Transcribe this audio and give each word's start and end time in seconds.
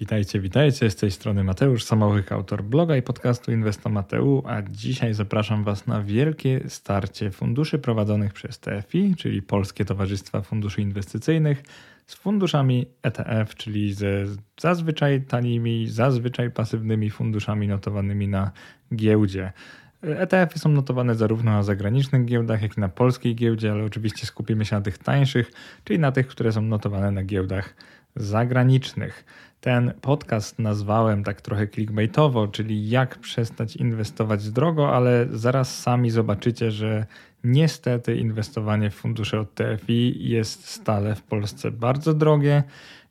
Witajcie, 0.00 0.40
witajcie. 0.40 0.90
Z 0.90 0.96
tej 0.96 1.10
strony 1.10 1.44
Mateusz 1.44 1.84
Samowych, 1.84 2.32
autor 2.32 2.64
bloga 2.64 2.96
i 2.96 3.02
podcastu 3.02 3.52
Inwestomateu, 3.52 4.42
a 4.46 4.62
dzisiaj 4.62 5.14
zapraszam 5.14 5.64
Was 5.64 5.86
na 5.86 6.02
wielkie 6.02 6.60
starcie 6.68 7.30
funduszy 7.30 7.78
prowadzonych 7.78 8.32
przez 8.32 8.58
TFI, 8.60 9.14
czyli 9.16 9.42
Polskie 9.42 9.84
Towarzystwa 9.84 10.42
Funduszy 10.42 10.82
Inwestycyjnych, 10.82 11.62
z 12.06 12.14
funduszami 12.14 12.86
ETF, 13.02 13.54
czyli 13.54 13.94
ze 13.94 14.26
zazwyczaj 14.60 15.22
tanimi, 15.22 15.88
zazwyczaj 15.88 16.50
pasywnymi 16.50 17.10
funduszami 17.10 17.68
notowanymi 17.68 18.28
na 18.28 18.50
giełdzie. 18.94 19.52
ETF-y 20.02 20.58
są 20.58 20.68
notowane 20.68 21.14
zarówno 21.14 21.50
na 21.50 21.62
zagranicznych 21.62 22.24
giełdach, 22.24 22.62
jak 22.62 22.76
i 22.76 22.80
na 22.80 22.88
polskiej 22.88 23.34
giełdzie, 23.34 23.72
ale 23.72 23.84
oczywiście 23.84 24.26
skupimy 24.26 24.64
się 24.64 24.76
na 24.76 24.82
tych 24.82 24.98
tańszych, 24.98 25.52
czyli 25.84 25.98
na 25.98 26.12
tych, 26.12 26.26
które 26.26 26.52
są 26.52 26.62
notowane 26.62 27.10
na 27.10 27.24
giełdach 27.24 27.74
zagranicznych. 28.16 29.24
Ten 29.60 29.92
podcast 30.00 30.58
nazwałem 30.58 31.24
tak 31.24 31.40
trochę 31.40 31.68
clickbaitowo, 31.68 32.48
czyli 32.48 32.88
jak 32.88 33.18
przestać 33.18 33.76
inwestować 33.76 34.50
drogo, 34.50 34.94
ale 34.94 35.26
zaraz 35.30 35.78
sami 35.78 36.10
zobaczycie, 36.10 36.70
że 36.70 37.06
niestety 37.44 38.16
inwestowanie 38.16 38.90
w 38.90 38.94
fundusze 38.94 39.40
od 39.40 39.54
TFI 39.54 40.28
jest 40.28 40.68
stale 40.68 41.14
w 41.14 41.22
Polsce 41.22 41.70
bardzo 41.70 42.14
drogie. 42.14 42.62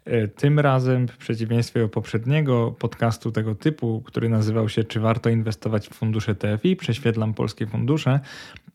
E, 0.06 0.28
tym 0.28 0.60
razem, 0.60 1.08
w 1.08 1.18
przeciwieństwie 1.18 1.80
do 1.80 1.90
poprzedniego 1.90 2.72
podcastu 2.80 3.32
tego 3.32 3.56
typu, 3.56 4.02
który 4.06 4.30
nazywał 4.30 4.70
się 4.70 4.84
Czy 4.84 5.00
warto 5.00 5.30
inwestować 5.30 5.90
w 5.90 5.94
fundusze 5.94 6.36
TFI? 6.36 6.76
Prześwietlam 6.76 7.34
polskie 7.34 7.68
fundusze. 7.68 8.20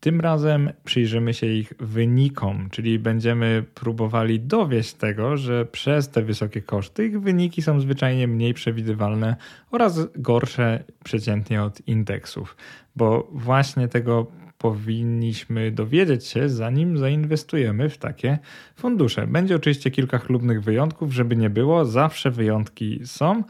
Tym 0.04 0.20
razem 0.20 0.70
przyjrzymy 0.84 1.34
się 1.34 1.46
ich 1.46 1.72
wynikom, 1.80 2.68
czyli 2.70 2.98
będziemy 2.98 3.64
próbowali 3.74 4.40
dowieść 4.40 4.94
tego, 4.94 5.36
że 5.36 5.66
przez 5.66 6.08
te 6.08 6.22
wysokie 6.22 6.62
koszty 6.62 7.06
ich 7.06 7.20
wyniki 7.20 7.62
są 7.62 7.80
zwyczajnie 7.80 8.28
mniej 8.28 8.54
przewidywalne 8.54 9.36
oraz 9.70 10.08
gorsze 10.16 10.84
przeciętnie 11.04 11.62
od 11.62 11.88
indeksów, 11.88 12.56
bo 12.96 13.28
właśnie 13.32 13.88
tego 13.88 14.26
powinniśmy 14.58 15.70
dowiedzieć 15.70 16.26
się, 16.26 16.48
zanim 16.48 16.98
zainwestujemy 16.98 17.88
w 17.88 17.98
takie 17.98 18.38
fundusze. 18.76 19.26
Będzie 19.26 19.56
oczywiście 19.56 19.90
kilka 19.90 20.18
chlubnych 20.18 20.62
wyjątków, 20.62 21.12
żeby 21.12 21.36
nie 21.36 21.50
było, 21.50 21.84
zawsze 21.84 22.30
wyjątki 22.30 23.00
są. 23.04 23.42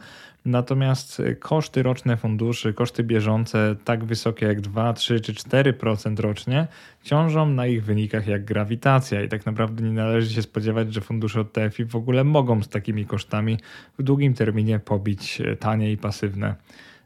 Natomiast 0.45 1.21
koszty 1.39 1.83
roczne 1.83 2.17
funduszy, 2.17 2.73
koszty 2.73 3.03
bieżące 3.03 3.75
tak 3.85 4.03
wysokie 4.03 4.45
jak 4.45 4.61
2, 4.61 4.93
3 4.93 5.19
czy 5.19 5.33
4% 5.33 6.19
rocznie 6.19 6.67
ciążą 7.03 7.49
na 7.49 7.67
ich 7.67 7.83
wynikach 7.83 8.27
jak 8.27 8.45
grawitacja 8.45 9.21
i 9.21 9.29
tak 9.29 9.45
naprawdę 9.45 9.83
nie 9.83 9.91
należy 9.91 10.33
się 10.33 10.41
spodziewać, 10.41 10.93
że 10.93 11.01
fundusze 11.01 11.41
od 11.41 11.53
TFI 11.53 11.85
w 11.85 11.95
ogóle 11.95 12.23
mogą 12.23 12.63
z 12.63 12.69
takimi 12.69 13.05
kosztami 13.05 13.57
w 13.99 14.03
długim 14.03 14.33
terminie 14.33 14.79
pobić 14.79 15.41
tanie 15.59 15.91
i 15.91 15.97
pasywne 15.97 16.55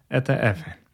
ETF-y. 0.09 0.88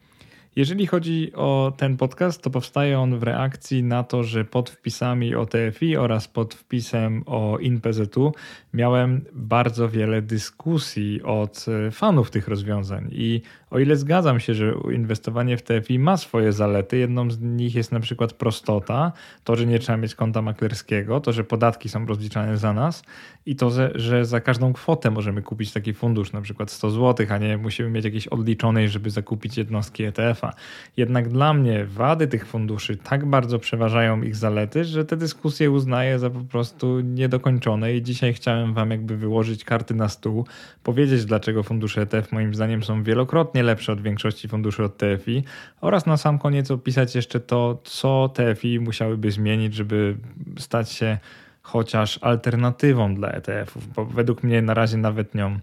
Jeżeli 0.56 0.88
chodzi 0.88 1.32
o 1.34 1.74
ten 1.78 1.98
podcast, 1.98 2.42
to 2.42 2.50
powstaje 2.50 3.00
on 3.00 3.20
w 3.20 3.24
reakcji 3.24 3.84
na 3.84 4.04
to, 4.04 4.24
że 4.24 4.46
pod 4.46 4.70
wpisami 4.70 5.36
o 5.36 5.46
TFI 5.46 5.98
oraz 5.98 6.28
pod 6.28 6.54
wpisem 6.54 7.24
o 7.26 7.58
InPZU 7.58 8.34
miałem 8.74 9.26
bardzo 9.34 9.90
wiele 9.90 10.22
dyskusji 10.22 11.22
od 11.24 11.66
fanów 11.92 12.32
tych 12.32 12.48
rozwiązań 12.48 13.10
i 13.12 13.42
o 13.76 13.80
ile 13.80 13.96
zgadzam 13.96 14.40
się, 14.40 14.54
że 14.54 14.74
inwestowanie 14.94 15.58
w 15.58 15.62
TFI 15.62 16.00
ma 16.00 16.18
swoje 16.18 16.52
zalety, 16.52 16.98
jedną 16.98 17.32
z 17.32 17.42
nich 17.42 17.76
jest 17.76 17.92
na 17.92 18.00
przykład 18.00 18.34
prostota, 18.34 19.12
to, 19.44 19.56
że 19.56 19.66
nie 19.66 19.80
trzeba 19.80 19.98
mieć 19.98 20.16
konta 20.16 20.42
maklerskiego, 20.42 21.20
to, 21.20 21.34
że 21.34 21.44
podatki 21.44 21.90
są 21.90 22.06
rozliczane 22.06 22.58
za 22.58 22.74
nas 22.74 23.04
i 23.46 23.56
to, 23.56 23.72
że 23.96 24.26
za 24.26 24.42
każdą 24.42 24.74
kwotę 24.74 25.12
możemy 25.12 25.42
kupić 25.42 25.72
taki 25.72 25.94
fundusz, 25.94 26.32
na 26.32 26.42
przykład 26.42 26.72
100 26.72 26.92
zł, 26.92 27.28
a 27.30 27.38
nie 27.38 27.58
musimy 27.58 27.90
mieć 27.90 28.06
jakiejś 28.06 28.28
odliczonej, 28.28 28.90
żeby 28.90 29.10
zakupić 29.10 29.58
jednostki 29.58 30.04
ETF-a. 30.04 30.54
Jednak 30.98 31.30
dla 31.30 31.54
mnie 31.54 31.86
wady 31.86 32.28
tych 32.28 32.48
funduszy 32.48 32.98
tak 32.98 33.26
bardzo 33.26 33.60
przeważają 33.60 34.22
ich 34.22 34.36
zalety, 34.36 34.86
że 34.86 35.06
te 35.06 35.18
dyskusje 35.18 35.72
uznaję 35.72 36.20
za 36.20 36.30
po 36.30 36.42
prostu 36.42 37.00
niedokończone 37.00 37.94
i 37.96 38.02
dzisiaj 38.02 38.34
chciałem 38.34 38.74
Wam 38.74 38.92
jakby 38.92 39.18
wyłożyć 39.18 39.64
karty 39.64 39.94
na 39.94 40.10
stół, 40.10 40.46
powiedzieć 40.84 41.26
dlaczego 41.26 41.64
fundusze 41.64 42.02
ETF 42.02 42.32
moim 42.32 42.56
zdaniem 42.56 42.84
są 42.84 43.04
wielokrotnie 43.04 43.65
lepsze 43.66 43.92
od 43.92 44.02
większości 44.02 44.48
funduszy 44.48 44.84
od 44.84 44.98
TFI 44.98 45.44
oraz 45.82 46.06
na 46.06 46.18
sam 46.18 46.40
koniec 46.40 46.72
opisać 46.72 47.16
jeszcze 47.16 47.40
to, 47.40 47.82
co 47.84 48.30
TFI 48.30 48.80
musiałyby 48.80 49.32
zmienić, 49.32 49.74
żeby 49.74 50.18
stać 50.60 50.92
się 50.92 51.18
chociaż 51.62 52.20
alternatywą 52.22 53.16
dla 53.16 53.32
ETF-ów, 53.32 53.94
bo 53.94 54.06
według 54.06 54.44
mnie 54.44 54.62
na 54.62 54.74
razie 54.74 54.98
nawet 54.98 55.36
nią 55.36 55.60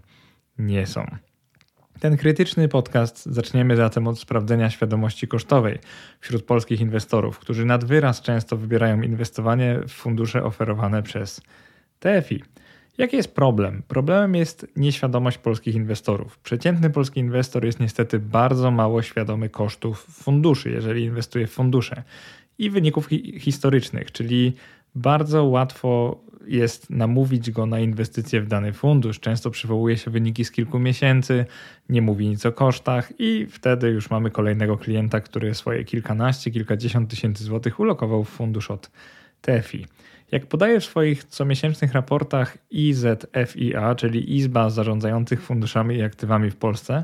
nie 0.57 0.87
są. 0.87 1.05
Ten 1.99 2.17
krytyczny 2.17 2.67
podcast 2.67 3.25
zaczniemy 3.25 3.75
zatem 3.75 4.07
od 4.07 4.19
sprawdzenia 4.19 4.69
świadomości 4.69 5.27
kosztowej 5.27 5.79
wśród 6.19 6.43
polskich 6.43 6.81
inwestorów, 6.81 7.39
którzy 7.39 7.65
nad 7.65 7.85
wyraz 7.85 8.21
często 8.21 8.57
wybierają 8.57 9.01
inwestowanie 9.01 9.79
w 9.87 9.91
fundusze 9.91 10.43
oferowane 10.43 11.03
przez 11.03 11.41
TFI. 11.99 12.43
Jaki 12.97 13.17
jest 13.17 13.35
problem? 13.35 13.83
Problemem 13.87 14.35
jest 14.35 14.67
nieświadomość 14.75 15.37
polskich 15.37 15.75
inwestorów. 15.75 16.39
Przeciętny 16.39 16.89
polski 16.89 17.19
inwestor 17.19 17.65
jest 17.65 17.79
niestety 17.79 18.19
bardzo 18.19 18.71
mało 18.71 19.01
świadomy 19.01 19.49
kosztów 19.49 20.05
funduszy, 20.23 20.69
jeżeli 20.71 21.03
inwestuje 21.03 21.47
w 21.47 21.51
fundusze 21.51 22.03
i 22.57 22.69
wyników 22.69 23.07
hi 23.07 23.39
historycznych, 23.39 24.11
czyli 24.11 24.53
bardzo 24.95 25.43
łatwo 25.43 26.19
jest 26.47 26.89
namówić 26.89 27.51
go 27.51 27.65
na 27.65 27.79
inwestycje 27.79 28.41
w 28.41 28.47
dany 28.47 28.73
fundusz. 28.73 29.19
Często 29.19 29.51
przywołuje 29.51 29.97
się 29.97 30.11
wyniki 30.11 30.45
z 30.45 30.51
kilku 30.51 30.79
miesięcy, 30.79 31.45
nie 31.89 32.01
mówi 32.01 32.27
nic 32.27 32.45
o 32.45 32.51
kosztach 32.51 33.13
i 33.19 33.47
wtedy 33.49 33.89
już 33.89 34.09
mamy 34.09 34.31
kolejnego 34.31 34.77
klienta, 34.77 35.21
który 35.21 35.55
swoje 35.55 35.83
kilkanaście, 35.83 36.51
kilkadziesiąt 36.51 37.09
tysięcy 37.09 37.43
złotych 37.43 37.79
ulokował 37.79 38.23
w 38.23 38.29
fundusz 38.29 38.71
od 38.71 38.91
TFI. 39.41 39.85
Jak 40.33 40.45
podaje 40.45 40.79
w 40.79 40.85
swoich 40.85 41.23
comiesięcznych 41.23 41.93
raportach 41.93 42.57
IZFIA, 42.71 43.95
czyli 43.97 44.35
Izba 44.35 44.69
Zarządzających 44.69 45.41
Funduszami 45.41 45.95
i 45.95 46.03
Aktywami 46.03 46.51
w 46.51 46.55
Polsce, 46.55 47.03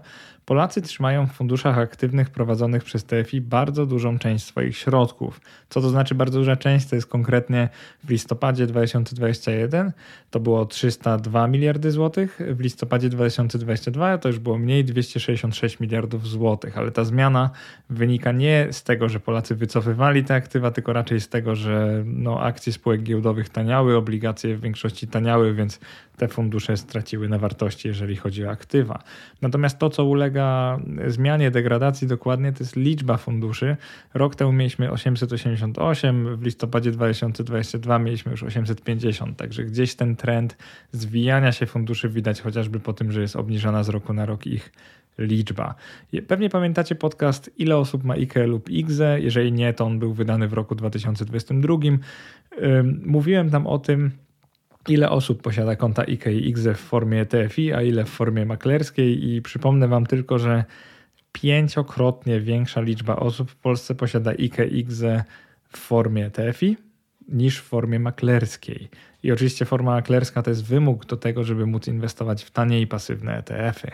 Polacy 0.49 0.81
trzymają 0.81 1.27
w 1.27 1.31
funduszach 1.31 1.77
aktywnych 1.77 2.29
prowadzonych 2.29 2.83
przez 2.83 3.03
TFI 3.03 3.41
bardzo 3.41 3.85
dużą 3.85 4.19
część 4.19 4.45
swoich 4.45 4.77
środków. 4.77 5.41
Co 5.69 5.81
to 5.81 5.89
znaczy 5.89 6.15
bardzo 6.15 6.39
duża 6.39 6.55
część? 6.55 6.87
To 6.87 6.95
jest 6.95 7.07
konkretnie 7.07 7.69
w 8.03 8.09
listopadzie 8.09 8.67
2021 8.67 9.91
to 10.29 10.39
było 10.39 10.65
302 10.65 11.47
miliardy 11.47 11.91
złotych, 11.91 12.39
w 12.39 12.59
listopadzie 12.59 13.09
2022 13.09 14.17
to 14.17 14.29
już 14.29 14.39
było 14.39 14.57
mniej 14.57 14.85
266 14.85 15.79
miliardów 15.79 16.27
złotych, 16.27 16.77
ale 16.77 16.91
ta 16.91 17.03
zmiana 17.03 17.49
wynika 17.89 18.31
nie 18.31 18.67
z 18.71 18.83
tego, 18.83 19.09
że 19.09 19.19
Polacy 19.19 19.55
wycofywali 19.55 20.23
te 20.23 20.35
aktywa, 20.35 20.71
tylko 20.71 20.93
raczej 20.93 21.21
z 21.21 21.29
tego, 21.29 21.55
że 21.55 22.03
no, 22.05 22.41
akcje 22.41 22.73
spółek 22.73 23.03
giełdowych 23.03 23.49
taniały, 23.49 23.97
obligacje 23.97 24.55
w 24.55 24.61
większości 24.61 25.07
taniały, 25.07 25.53
więc 25.53 25.79
te 26.17 26.27
fundusze 26.27 26.77
straciły 26.77 27.29
na 27.29 27.37
wartości, 27.37 27.87
jeżeli 27.87 28.15
chodzi 28.15 28.45
o 28.45 28.49
aktywa. 28.49 28.99
Natomiast 29.41 29.79
to, 29.79 29.89
co 29.89 30.05
ulega 30.05 30.38
zmianie, 31.07 31.51
degradacji 31.51 32.07
dokładnie, 32.07 32.53
to 32.53 32.63
jest 32.63 32.75
liczba 32.75 33.17
funduszy. 33.17 33.77
Rok 34.13 34.35
temu 34.35 34.53
mieliśmy 34.53 34.91
888, 34.91 36.37
w 36.37 36.43
listopadzie 36.43 36.91
2022 36.91 37.99
mieliśmy 37.99 38.31
już 38.31 38.43
850, 38.43 39.37
także 39.37 39.63
gdzieś 39.63 39.95
ten 39.95 40.15
trend 40.15 40.57
zwijania 40.91 41.51
się 41.51 41.65
funduszy 41.65 42.09
widać 42.09 42.41
chociażby 42.41 42.79
po 42.79 42.93
tym, 42.93 43.11
że 43.11 43.21
jest 43.21 43.35
obniżana 43.35 43.83
z 43.83 43.89
roku 43.89 44.13
na 44.13 44.25
rok 44.25 44.47
ich 44.47 44.71
liczba. 45.17 45.75
Pewnie 46.27 46.49
pamiętacie 46.49 46.95
podcast 46.95 47.51
Ile 47.57 47.77
osób 47.77 48.03
ma 48.03 48.13
IKE 48.13 48.47
lub 48.47 48.69
IGZE. 48.69 49.19
Jeżeli 49.19 49.51
nie, 49.51 49.73
to 49.73 49.85
on 49.85 49.99
był 49.99 50.13
wydany 50.13 50.47
w 50.47 50.53
roku 50.53 50.75
2022. 50.75 51.75
Mówiłem 53.05 53.49
tam 53.49 53.67
o 53.67 53.79
tym, 53.79 54.11
ile 54.89 55.09
osób 55.09 55.41
posiada 55.41 55.75
konta 55.75 56.01
IKE 56.01 56.33
i 56.33 56.49
IGZE 56.49 56.73
w 56.73 56.79
formie 56.79 57.25
TFI, 57.25 57.73
a 57.73 57.81
ile 57.81 58.05
w 58.05 58.09
formie 58.09 58.45
maklerskiej 58.45 59.29
i 59.29 59.41
przypomnę 59.41 59.87
Wam 59.87 60.05
tylko, 60.05 60.39
że 60.39 60.63
pięciokrotnie 61.31 62.39
większa 62.39 62.81
liczba 62.81 63.15
osób 63.15 63.51
w 63.51 63.55
Polsce 63.55 63.95
posiada 63.95 64.31
IKE 64.31 64.67
i 64.67 64.79
IGZE 64.79 65.23
w 65.69 65.77
formie 65.77 66.31
TFI 66.31 66.77
niż 67.27 67.59
w 67.59 67.63
formie 67.63 67.99
maklerskiej. 67.99 68.89
I 69.23 69.31
oczywiście 69.31 69.65
forma 69.65 69.91
maklerska 69.91 70.43
to 70.43 70.49
jest 70.49 70.65
wymóg 70.65 71.05
do 71.05 71.17
tego, 71.17 71.43
żeby 71.43 71.65
móc 71.65 71.87
inwestować 71.87 72.43
w 72.43 72.51
tanie 72.51 72.81
i 72.81 72.87
pasywne 72.87 73.37
ETF-y. 73.37 73.91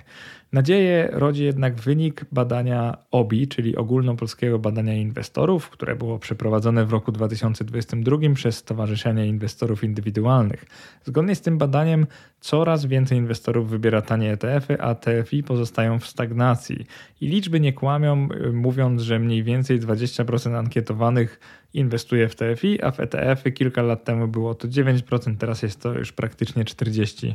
Nadzieję 0.56 1.10
rodzi 1.12 1.44
jednak 1.44 1.76
wynik 1.76 2.26
badania 2.32 2.98
OBI, 3.12 3.48
czyli 3.48 3.76
Ogólnopolskiego 3.76 4.60
Badania 4.60 4.94
Inwestorów, 4.94 5.70
które 5.70 5.96
było 5.96 6.20
przeprowadzone 6.20 6.86
w 6.86 6.92
roku 6.92 7.12
2022 7.12 8.18
przez 8.36 8.58
Stowarzyszenie 8.58 9.28
Inwestorów 9.28 9.84
Indywidualnych. 9.84 10.66
Zgodnie 11.04 11.36
z 11.36 11.42
tym 11.42 11.58
badaniem 11.58 12.08
coraz 12.40 12.86
więcej 12.86 13.18
inwestorów 13.18 13.70
wybiera 13.70 14.02
tanie 14.02 14.32
ETF-y, 14.32 14.82
a 14.82 14.96
TFI 14.96 15.44
pozostają 15.44 16.00
w 16.00 16.08
stagnacji. 16.08 16.86
I 17.22 17.28
liczby 17.28 17.60
nie 17.60 17.74
kłamią, 17.74 18.28
mówiąc, 18.54 19.02
że 19.02 19.20
mniej 19.20 19.44
więcej 19.44 19.80
20% 19.80 20.56
ankietowanych 20.56 21.40
inwestuje 21.74 22.30
w 22.30 22.36
TFI, 22.36 22.84
a 22.84 22.92
w 22.92 23.00
ETF-y 23.00 23.52
kilka 23.52 23.82
lat 23.82 24.04
temu 24.04 24.28
było 24.28 24.56
to 24.56 24.68
9%, 24.68 25.38
teraz 25.38 25.64
jest 25.64 25.82
to 25.82 25.94
już 25.94 26.12
praktycznie 26.12 26.64
40%. 26.64 27.34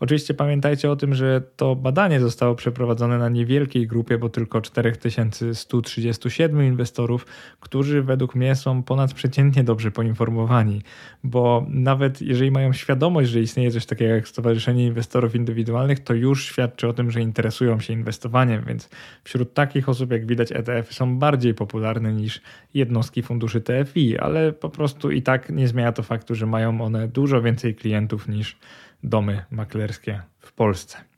Oczywiście 0.00 0.34
pamiętajcie 0.34 0.90
o 0.90 0.96
tym, 0.96 1.14
że 1.14 1.42
to 1.56 1.76
badanie 1.86 2.20
zostało 2.20 2.54
przeprowadzone 2.54 3.18
na 3.18 3.28
niewielkiej 3.28 3.86
grupie, 3.86 4.18
bo 4.18 4.28
tylko 4.28 4.60
4137 4.60 6.62
inwestorów, 6.62 7.26
którzy 7.60 8.02
według 8.02 8.34
mnie 8.34 8.54
są 8.54 8.82
ponadprzeciętnie 8.82 9.64
dobrze 9.64 9.90
poinformowani, 9.90 10.82
bo 11.24 11.66
nawet 11.68 12.22
jeżeli 12.22 12.50
mają 12.50 12.72
świadomość, 12.72 13.30
że 13.30 13.40
istnieje 13.40 13.70
coś 13.70 13.86
takiego 13.86 14.14
jak 14.14 14.28
Stowarzyszenie 14.28 14.86
Inwestorów 14.86 15.34
Indywidualnych, 15.34 16.00
to 16.00 16.14
już 16.14 16.44
świadczy 16.44 16.88
o 16.88 16.92
tym, 16.92 17.10
że 17.10 17.20
interesują 17.20 17.80
się 17.80 17.92
inwestowaniem, 17.92 18.64
więc 18.66 18.88
wśród 19.24 19.54
takich 19.54 19.88
osób, 19.88 20.12
jak 20.12 20.26
widać, 20.26 20.52
ETF 20.52 20.92
są 20.92 21.18
bardziej 21.18 21.54
popularne 21.54 22.12
niż 22.12 22.40
jednostki 22.74 23.22
funduszy 23.22 23.60
TFI, 23.60 24.18
ale 24.18 24.52
po 24.52 24.70
prostu 24.70 25.10
i 25.10 25.22
tak 25.22 25.50
nie 25.50 25.68
zmienia 25.68 25.92
to 25.92 26.02
faktu, 26.02 26.34
że 26.34 26.46
mają 26.46 26.80
one 26.80 27.08
dużo 27.08 27.42
więcej 27.42 27.74
klientów 27.74 28.28
niż 28.28 28.56
domy 29.02 29.44
maklerskie 29.50 30.22
w 30.38 30.52
Polsce. 30.52 31.15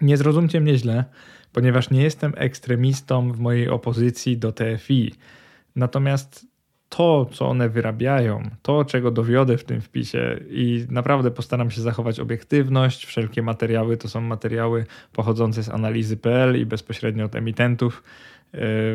Nie 0.00 0.16
zrozumcie 0.16 0.60
mnie 0.60 0.78
źle, 0.78 1.04
ponieważ 1.52 1.90
nie 1.90 2.02
jestem 2.02 2.32
ekstremistą 2.36 3.32
w 3.32 3.38
mojej 3.38 3.68
opozycji 3.68 4.38
do 4.38 4.52
TFI. 4.52 5.14
Natomiast 5.76 6.46
to, 6.88 7.26
co 7.32 7.48
one 7.48 7.68
wyrabiają, 7.68 8.50
to, 8.62 8.84
czego 8.84 9.10
dowiodę 9.10 9.58
w 9.58 9.64
tym 9.64 9.80
wpisie 9.80 10.40
i 10.50 10.86
naprawdę 10.90 11.30
postaram 11.30 11.70
się 11.70 11.80
zachować 11.80 12.20
obiektywność. 12.20 13.06
Wszelkie 13.06 13.42
materiały 13.42 13.96
to 13.96 14.08
są 14.08 14.20
materiały 14.20 14.86
pochodzące 15.12 15.62
z 15.62 15.68
analizy.pl 15.68 16.60
i 16.60 16.66
bezpośrednio 16.66 17.24
od 17.24 17.34
emitentów 17.34 18.02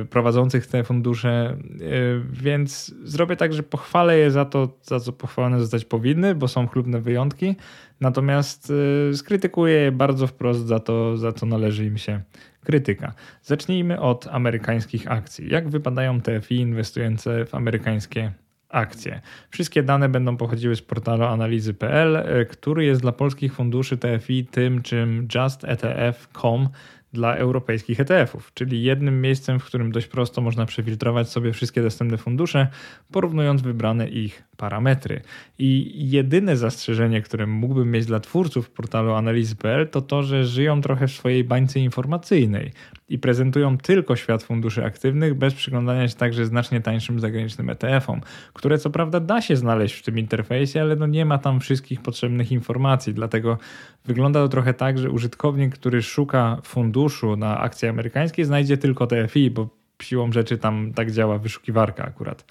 prowadzących 0.09 0.68
te 0.68 0.83
fundusze, 0.83 1.57
y, 1.81 2.21
więc 2.31 2.95
zrobię 3.03 3.36
tak, 3.36 3.53
że 3.53 3.63
pochwalę 3.63 4.18
je 4.18 4.31
za 4.31 4.45
to, 4.45 4.77
za 4.83 5.00
co 5.00 5.13
pochwalone 5.13 5.59
zostać 5.59 5.86
powinny, 5.86 6.36
bo 6.36 6.48
są 6.48 6.68
chlubne 6.68 7.01
wyjątki, 7.01 7.56
natomiast 8.00 8.74
y, 9.12 9.18
skrytykuję 9.18 9.74
je 9.74 9.92
bardzo 9.92 10.27
wprost 10.27 10.68
za 10.68 10.80
to, 10.80 11.18
za 11.18 11.31
co 11.31 11.45
należy 11.45 11.86
im 11.86 11.98
się 11.98 12.21
krytyka. 12.63 13.13
Zacznijmy 13.44 14.00
od 14.00 14.27
amerykańskich 14.27 15.12
akcji. 15.12 15.50
Jak 15.50 15.69
wypadają 15.69 16.21
TFI 16.21 16.56
inwestujące 16.56 17.45
w 17.45 17.56
amerykańskie 17.56 18.31
akcje. 18.69 19.21
Wszystkie 19.50 19.83
dane 19.83 20.09
będą 20.09 20.38
pochodziły 20.38 20.75
z 20.75 20.81
portalu 20.81 21.24
analizy.pl, 21.24 22.25
który 22.50 22.86
jest 22.86 23.01
dla 23.01 23.12
polskich 23.12 23.54
funduszy 23.54 23.97
TFI 23.97 24.45
tym, 24.45 24.81
czym 24.81 25.27
justetf.com 25.36 26.69
dla 27.13 27.35
europejskich 27.35 27.99
ETF-ów, 27.99 28.51
czyli 28.53 28.83
jednym 28.83 29.21
miejscem, 29.21 29.59
w 29.59 29.65
którym 29.65 29.91
dość 29.91 30.07
prosto 30.07 30.41
można 30.41 30.65
przefiltrować 30.65 31.29
sobie 31.29 31.53
wszystkie 31.53 31.81
dostępne 31.81 32.17
fundusze, 32.17 32.67
porównując 33.11 33.61
wybrane 33.61 34.09
ich 34.09 34.43
parametry. 34.57 35.21
I 35.59 35.91
jedyne 36.09 36.57
zastrzeżenie, 36.57 37.21
które 37.21 37.47
mógłbym 37.47 37.91
mieć 37.91 38.05
dla 38.05 38.19
twórców 38.19 38.69
portalu 38.69 39.13
analizy.pl 39.13 39.87
to 39.87 40.01
to, 40.01 40.23
że 40.23 40.45
żyją 40.45 40.81
trochę 40.81 41.07
w 41.07 41.11
swojej 41.11 41.43
bańce 41.43 41.79
informacyjnej 41.79 42.71
i 43.13 43.19
prezentują 43.19 43.77
tylko 43.77 44.15
świat 44.15 44.43
funduszy 44.43 44.85
aktywnych 44.85 45.33
bez 45.33 45.53
przyglądania 45.53 46.07
się 46.07 46.15
także 46.15 46.45
znacznie 46.45 46.81
tańszym 46.81 47.19
zagranicznym 47.19 47.69
ETF-om, 47.69 48.21
które 48.53 48.77
co 48.77 48.89
prawda 48.89 49.19
da 49.19 49.41
się 49.41 49.55
znaleźć 49.55 49.95
w 49.95 50.03
tym 50.03 50.19
interfejsie, 50.19 50.81
ale 50.81 50.95
no 50.95 51.07
nie 51.07 51.25
ma 51.25 51.37
tam 51.37 51.59
wszystkich 51.59 52.01
potrzebnych 52.01 52.51
informacji, 52.51 53.13
dlatego 53.13 53.57
wygląda 54.05 54.39
to 54.39 54.49
trochę 54.49 54.73
tak, 54.73 54.97
że 54.97 55.09
użytkownik, 55.09 55.73
który 55.73 56.01
szuka 56.01 56.57
funduszu 56.63 57.35
na 57.35 57.59
akcje 57.59 57.89
amerykańskie 57.89 58.45
znajdzie 58.45 58.77
tylko 58.77 59.07
TFI, 59.07 59.51
bo 59.51 59.69
siłą 60.01 60.31
rzeczy 60.31 60.57
tam 60.57 60.93
tak 60.93 61.11
działa 61.11 61.37
wyszukiwarka 61.37 62.03
akurat. 62.03 62.45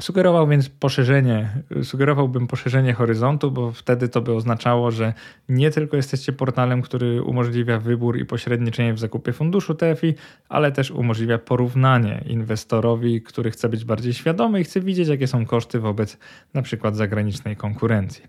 Sugerował 0.00 0.48
więc 0.48 0.68
poszerzenie, 0.68 1.48
sugerowałbym 1.82 2.46
poszerzenie 2.46 2.92
horyzontu, 2.94 3.50
bo 3.50 3.72
wtedy 3.72 4.08
to 4.08 4.20
by 4.20 4.34
oznaczało, 4.34 4.90
że 4.90 5.14
nie 5.48 5.70
tylko 5.70 5.96
jesteście 5.96 6.32
portalem, 6.32 6.82
który 6.82 7.22
umożliwia 7.22 7.78
wybór 7.78 8.18
i 8.18 8.24
pośredniczenie 8.24 8.94
w 8.94 8.98
zakupie 8.98 9.32
funduszu 9.32 9.74
TFI, 9.74 10.14
ale 10.48 10.72
też 10.72 10.90
umożliwia 10.90 11.38
porównanie 11.38 12.24
inwestorowi, 12.26 13.22
który 13.22 13.50
chce 13.50 13.68
być 13.68 13.84
bardziej 13.84 14.14
świadomy 14.14 14.60
i 14.60 14.64
chce 14.64 14.80
widzieć, 14.80 15.08
jakie 15.08 15.26
są 15.26 15.46
koszty 15.46 15.80
wobec 15.80 16.18
na 16.54 16.62
przykład 16.62 16.96
zagranicznej 16.96 17.56
konkurencji. 17.56 18.24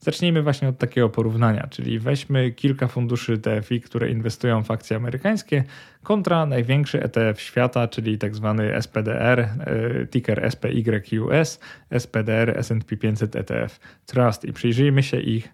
Zacznijmy 0.00 0.42
właśnie 0.42 0.68
od 0.68 0.78
takiego 0.78 1.08
porównania, 1.08 1.66
czyli 1.70 1.98
weźmy 1.98 2.50
kilka 2.50 2.88
funduszy 2.88 3.38
TFI, 3.38 3.80
które 3.80 4.10
inwestują 4.10 4.64
w 4.64 4.70
akcje 4.70 4.96
amerykańskie, 4.96 5.64
kontra 6.02 6.46
największy 6.46 7.02
ETF 7.02 7.40
świata, 7.40 7.88
czyli 7.88 8.18
tak 8.18 8.34
zwany 8.34 8.82
SPDR, 8.82 9.40
e, 9.40 10.06
ticker 10.06 10.50
SPYQS, 10.50 11.60
SPDR 11.98 12.58
S&P 12.58 12.96
500 12.96 13.36
ETF 13.36 13.80
Trust 14.06 14.44
i 14.44 14.52
przyjrzyjmy 14.52 15.02
się 15.02 15.20
ich 15.20 15.48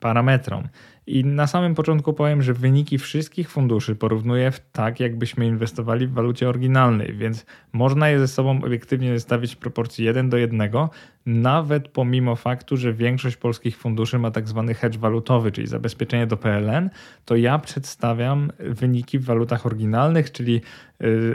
parametrom. 0.00 0.68
I 1.06 1.24
na 1.24 1.46
samym 1.46 1.74
początku 1.74 2.12
powiem, 2.12 2.42
że 2.42 2.54
wyniki 2.54 2.98
wszystkich 2.98 3.50
funduszy 3.50 3.96
porównuję 3.96 4.50
w 4.50 4.60
tak, 4.72 5.00
jakbyśmy 5.00 5.46
inwestowali 5.46 6.06
w 6.06 6.12
walucie 6.12 6.48
oryginalnej, 6.48 7.14
więc 7.14 7.46
można 7.72 8.08
je 8.08 8.18
ze 8.18 8.28
sobą 8.28 8.64
obiektywnie 8.64 9.14
zestawić 9.14 9.54
w 9.54 9.58
proporcji 9.58 10.04
1 10.04 10.30
do 10.30 10.36
1, 10.36 10.70
nawet 11.26 11.88
pomimo 11.88 12.36
faktu, 12.36 12.76
że 12.76 12.92
większość 12.92 13.36
polskich 13.36 13.76
funduszy 13.76 14.18
ma 14.18 14.30
tak 14.30 14.48
zwany 14.48 14.74
hedge 14.74 14.96
walutowy, 14.96 15.52
czyli 15.52 15.66
zabezpieczenie 15.66 16.26
do 16.26 16.36
PLN, 16.36 16.90
to 17.24 17.36
ja 17.36 17.58
przedstawiam 17.58 18.52
wyniki 18.58 19.18
w 19.18 19.24
walutach 19.24 19.66
oryginalnych, 19.66 20.32
czyli 20.32 20.60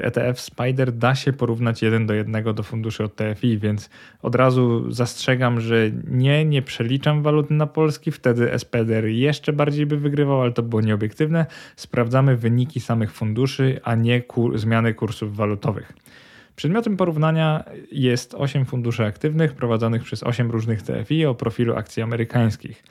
ETF 0.02 0.38
y, 0.38 0.42
Spider 0.42 0.92
da 0.92 1.16
się 1.16 1.34
porównać 1.34 1.82
jeden 1.82 2.06
do 2.06 2.14
jednego 2.14 2.54
do 2.54 2.64
funduszy 2.64 3.04
od 3.04 3.16
TFI, 3.16 3.58
więc 3.58 3.90
od 4.22 4.36
razu 4.36 4.92
zastrzegam, 4.92 5.62
że 5.62 5.92
nie, 6.08 6.46
nie 6.46 6.62
przeliczam 6.62 7.24
waluty 7.24 7.54
na 7.54 7.68
polski, 7.68 8.12
wtedy 8.12 8.52
SPDR 8.60 9.06
jeszcze 9.06 9.54
bardziej 9.62 9.86
by 9.86 9.98
wygrywał, 9.98 10.42
ale 10.42 10.52
to 10.52 10.63
było 10.63 10.81
nieobiektywne. 10.81 11.46
Sprawdzamy 11.75 12.38
wyniki 12.38 12.80
samych 12.80 13.12
funduszy, 13.12 13.80
a 13.84 13.96
nie 13.96 14.22
kur 14.22 14.60
zmiany 14.60 14.94
kursów 14.94 15.36
walutowych. 15.36 15.94
Przedmiotem 16.56 16.98
porównania 16.98 17.63
jest 17.92 18.34
8 18.34 18.66
funduszy 18.66 19.06
aktywnych 19.06 19.54
prowadzonych 19.54 20.04
przez 20.04 20.24
8 20.24 20.52
różnych 20.52 20.81
TFI 20.81 21.25
o 21.25 21.36
profilu 21.36 21.75
akcji 21.75 22.04
amerykańskich. 22.04 22.84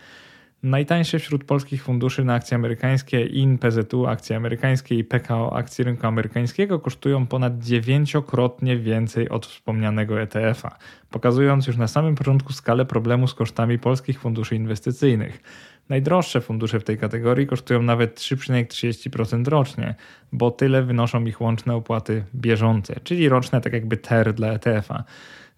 Najtańsze 0.63 1.19
wśród 1.19 1.45
polskich 1.45 1.83
funduszy 1.83 2.25
na 2.25 2.35
akcje 2.35 2.55
amerykańskie 2.55 3.27
IN, 3.27 3.59
PZU, 3.59 4.07
akcje 4.07 4.37
amerykańskie 4.37 4.95
i 4.95 5.05
PKO 5.05 5.57
akcje 5.57 5.85
rynku 5.85 6.07
amerykańskiego 6.07 6.79
kosztują 6.79 7.27
ponad 7.27 7.59
dziewięciokrotnie 7.59 8.77
więcej 8.77 9.29
od 9.29 9.47
wspomnianego 9.47 10.21
ETF-a, 10.21 10.79
pokazując 11.11 11.67
już 11.67 11.77
na 11.77 11.89
samym 11.89 12.15
początku 12.15 12.53
skalę 12.53 12.85
problemu 12.85 13.27
z 13.27 13.35
kosztami 13.35 13.79
polskich 13.79 14.21
funduszy 14.21 14.57
inwestycyjnych. 14.57 15.43
Najdroższe 15.91 16.41
fundusze 16.41 16.81
w 16.81 16.85
tej 16.85 16.99
kategorii 16.99 17.47
kosztują 17.47 17.83
nawet 17.83 18.21
3,30% 18.21 19.49
rocznie, 19.49 19.95
bo 20.33 20.51
tyle 20.51 20.83
wynoszą 20.83 21.25
ich 21.25 21.41
łączne 21.41 21.75
opłaty 21.75 22.25
bieżące, 22.35 23.01
czyli 23.05 23.29
roczne 23.29 23.61
tak 23.61 23.73
jakby 23.73 23.97
TER 23.97 24.35
dla 24.35 24.49
ETF-a. 24.49 25.05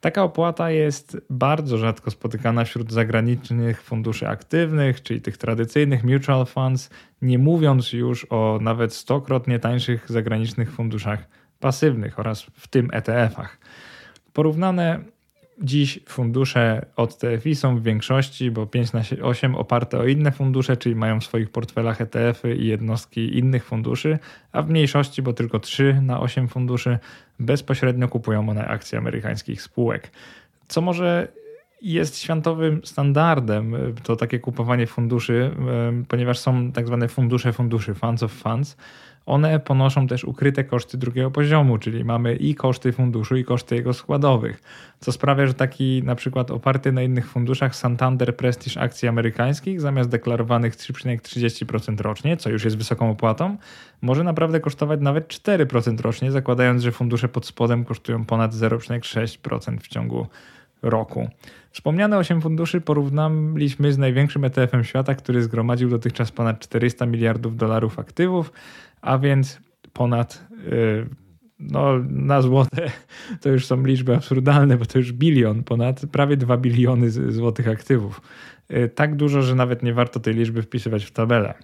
Taka 0.01 0.23
opłata 0.23 0.71
jest 0.71 1.17
bardzo 1.31 1.79
rzadko 1.79 2.11
spotykana 2.11 2.65
wśród 2.65 2.93
zagranicznych 2.93 3.83
funduszy 3.83 4.29
aktywnych, 4.29 5.03
czyli 5.03 5.21
tych 5.21 5.37
tradycyjnych 5.37 6.05
mutual 6.05 6.47
funds, 6.47 6.91
nie 7.23 7.39
mówiąc 7.39 7.93
już 7.93 8.27
o 8.31 8.59
nawet 8.63 8.95
stokrotnie 8.95 9.59
tańszych 9.59 10.11
zagranicznych 10.13 10.73
funduszach 10.73 11.29
pasywnych 11.61 12.19
oraz 12.19 12.43
w 12.43 12.69
tym 12.69 12.89
ETF-ach. 12.93 13.59
Porównane 14.33 15.01
Dziś 15.63 16.01
fundusze 16.09 16.87
od 16.97 17.19
TFI 17.19 17.55
są 17.55 17.77
w 17.77 17.83
większości, 17.83 18.51
bo 18.51 18.67
5 18.67 18.93
na 18.93 19.03
8 19.23 19.55
oparte 19.55 19.99
o 19.99 20.07
inne 20.07 20.33
fundusze, 20.33 20.77
czyli 20.77 20.95
mają 20.95 21.21
w 21.21 21.25
swoich 21.25 21.51
portfelach 21.51 22.01
ETF-y 22.01 22.57
i 22.57 22.67
jednostki 22.67 23.39
innych 23.39 23.65
funduszy, 23.65 24.19
a 24.53 24.63
w 24.63 24.71
mniejszości, 24.71 25.23
bo 25.23 25.33
tylko 25.33 25.59
3 25.59 26.01
na 26.03 26.21
8 26.21 26.49
funduszy 26.49 26.99
bezpośrednio 27.41 28.09
kupują 28.09 28.49
one 28.49 28.67
akcje 28.67 28.99
amerykańskich 28.99 29.63
spółek. 29.63 30.11
Co 30.69 30.81
może 30.81 31.29
jest 31.83 32.19
światowym 32.19 32.81
standardem 32.85 33.77
to 34.03 34.17
takie 34.17 34.39
kupowanie 34.39 34.87
funduszy, 34.87 35.51
ponieważ 36.09 36.39
są 36.39 36.73
tak 36.73 36.87
zwane 36.87 37.09
fundusze 37.09 37.53
funduszy, 37.53 37.95
funds 37.95 38.23
of 38.23 38.33
funds, 38.33 38.77
one 39.27 39.61
ponoszą 39.61 40.07
też 40.07 40.25
ukryte 40.25 40.65
koszty 40.65 40.99
drugiego 40.99 41.31
poziomu, 41.31 41.79
czyli 41.79 42.05
mamy 42.05 42.37
i 42.37 42.55
koszty 42.55 42.93
funduszu, 42.93 43.37
i 43.37 43.45
koszty 43.45 43.77
jego 43.77 43.93
składowych, 43.93 44.63
co 45.01 45.13
sprawia, 45.13 45.47
że 45.47 45.55
taki 45.55 46.03
na 46.03 46.15
przykład 46.15 46.51
oparty 46.51 46.93
na 46.93 47.03
innych 47.03 47.31
funduszach 47.31 47.77
Santander 47.77 48.37
Prestige 48.37 48.81
akcji 48.81 49.09
amerykańskich 49.09 49.81
zamiast 49.81 50.11
deklarowanych 50.11 50.77
3,30% 50.77 52.01
rocznie, 52.01 52.37
co 52.37 52.51
już 52.51 52.65
jest 52.65 52.77
wysoką 52.77 53.11
opłatą, 53.11 53.57
może 54.03 54.25
naprawdę 54.25 54.61
kosztować 54.61 55.01
nawet 55.01 55.29
4% 55.29 56.01
rocznie, 56.01 56.33
zakładając, 56.33 56.83
że 56.83 56.93
fundusze 56.93 57.29
pod 57.29 57.47
spodem 57.47 57.85
kosztują 57.85 58.25
ponad 58.25 58.53
0,6% 58.55 59.79
w 59.81 59.89
ciągu 59.89 60.27
roku. 60.83 61.29
Wspomniane 61.71 62.19
8 62.19 62.41
funduszy 62.41 62.81
porównaliśmy 62.81 63.93
z 63.93 63.99
największym 63.99 64.45
ETF-em 64.45 64.85
świata, 64.85 65.15
który 65.15 65.43
zgromadził 65.43 65.89
dotychczas 65.89 66.33
ponad 66.33 66.61
400 66.61 67.07
miliardów 67.07 67.57
dolarów 67.57 67.99
aktywów, 67.99 68.53
a 69.01 69.19
więc 69.19 69.61
ponad 69.93 70.45
y, 70.73 71.07
no, 71.59 71.99
na 72.09 72.43
złote 72.43 72.91
to 73.41 73.49
już 73.49 73.67
są 73.67 73.85
liczby 73.85 74.17
absurdalne, 74.17 74.77
bo 74.77 74.87
to 74.87 74.99
już 74.99 75.13
bilion, 75.13 75.65
ponad 75.65 76.07
prawie 76.13 76.37
2 76.37 76.57
biliony 76.57 77.11
złotych 77.11 77.69
aktywów. 77.69 78.21
Y, 78.71 78.89
tak 78.89 79.17
dużo, 79.17 79.43
że 79.43 79.55
nawet 79.55 79.83
nie 79.83 79.95
warto 79.95 80.21
tej 80.21 80.35
liczby 80.35 80.63
wpisywać 80.63 81.05
w 81.05 81.11
tabelę. 81.11 81.55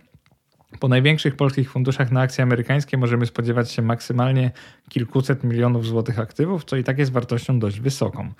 Po 0.81 0.89
największych 0.89 1.37
polskich 1.37 1.71
funduszach 1.71 2.13
na 2.13 2.21
akcje 2.21 2.45
amerykańskie 2.45 2.97
możemy 2.97 3.27
spodziewać 3.27 3.71
się 3.71 3.83
maksymalnie 3.83 4.51
kilkuset 4.89 5.45
milionów 5.45 5.87
złotych 5.87 6.19
aktywów, 6.19 6.65
co 6.65 6.77
i 6.77 6.85
tak 6.85 6.99
jest 6.99 7.13
wartością 7.13 7.59
dość 7.59 7.81
wysoką. 7.81 8.33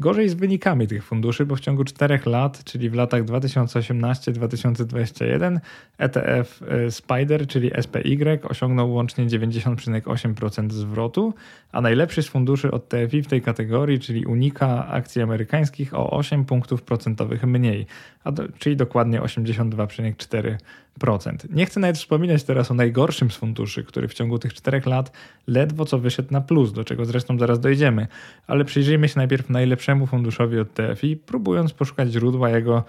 Gorzej 0.00 0.28
z 0.28 0.34
wynikami 0.34 0.86
tych 0.86 1.04
funduszy, 1.04 1.46
bo 1.46 1.56
w 1.56 1.60
ciągu 1.60 1.84
4 1.84 2.20
lat, 2.26 2.64
czyli 2.64 2.90
w 2.90 2.94
latach 2.94 3.24
2018-2021, 3.24 5.60
ETF 5.98 6.62
e, 6.62 6.90
Spider, 6.90 7.46
czyli 7.46 7.70
SPY, 7.80 8.40
osiągnął 8.42 8.92
łącznie 8.92 9.26
90,8% 9.26 10.72
zwrotu, 10.72 11.34
a 11.72 11.80
najlepszy 11.80 12.22
z 12.22 12.28
funduszy 12.28 12.70
od 12.70 12.88
TFI 12.88 13.22
w 13.22 13.26
tej 13.26 13.42
kategorii, 13.42 14.00
czyli 14.00 14.26
Unika 14.26 14.86
akcji 14.86 15.22
amerykańskich, 15.22 15.94
o 15.94 16.10
8 16.10 16.44
punktów 16.44 16.82
procentowych 16.82 17.44
mniej, 17.44 17.86
do, 18.32 18.42
czyli 18.58 18.76
dokładnie 18.76 19.20
82,4%. 19.20 20.56
Nie 21.50 21.66
chcę 21.66 21.80
nawet 21.80 21.98
wspominać 21.98 22.44
teraz 22.44 22.70
o 22.70 22.74
najgorszym 22.74 23.30
z 23.30 23.36
funduszy, 23.36 23.84
który 23.84 24.08
w 24.08 24.14
ciągu 24.14 24.38
tych 24.38 24.54
4 24.54 24.82
lat 24.86 25.12
ledwo 25.46 25.84
co 25.84 25.93
wyszedł 25.98 26.32
na 26.32 26.40
plus, 26.40 26.72
do 26.72 26.84
czego 26.84 27.04
zresztą 27.04 27.38
zaraz 27.38 27.60
dojdziemy, 27.60 28.06
ale 28.46 28.64
przyjrzyjmy 28.64 29.08
się 29.08 29.14
najpierw 29.16 29.50
najlepszym 29.50 29.84
lepszemu 29.84 30.06
funduszowi 30.06 30.58
od 30.58 30.74
TFI, 30.74 31.16
próbując 31.16 31.72
poszukać 31.72 32.12
źródła 32.12 32.50
jego 32.50 32.84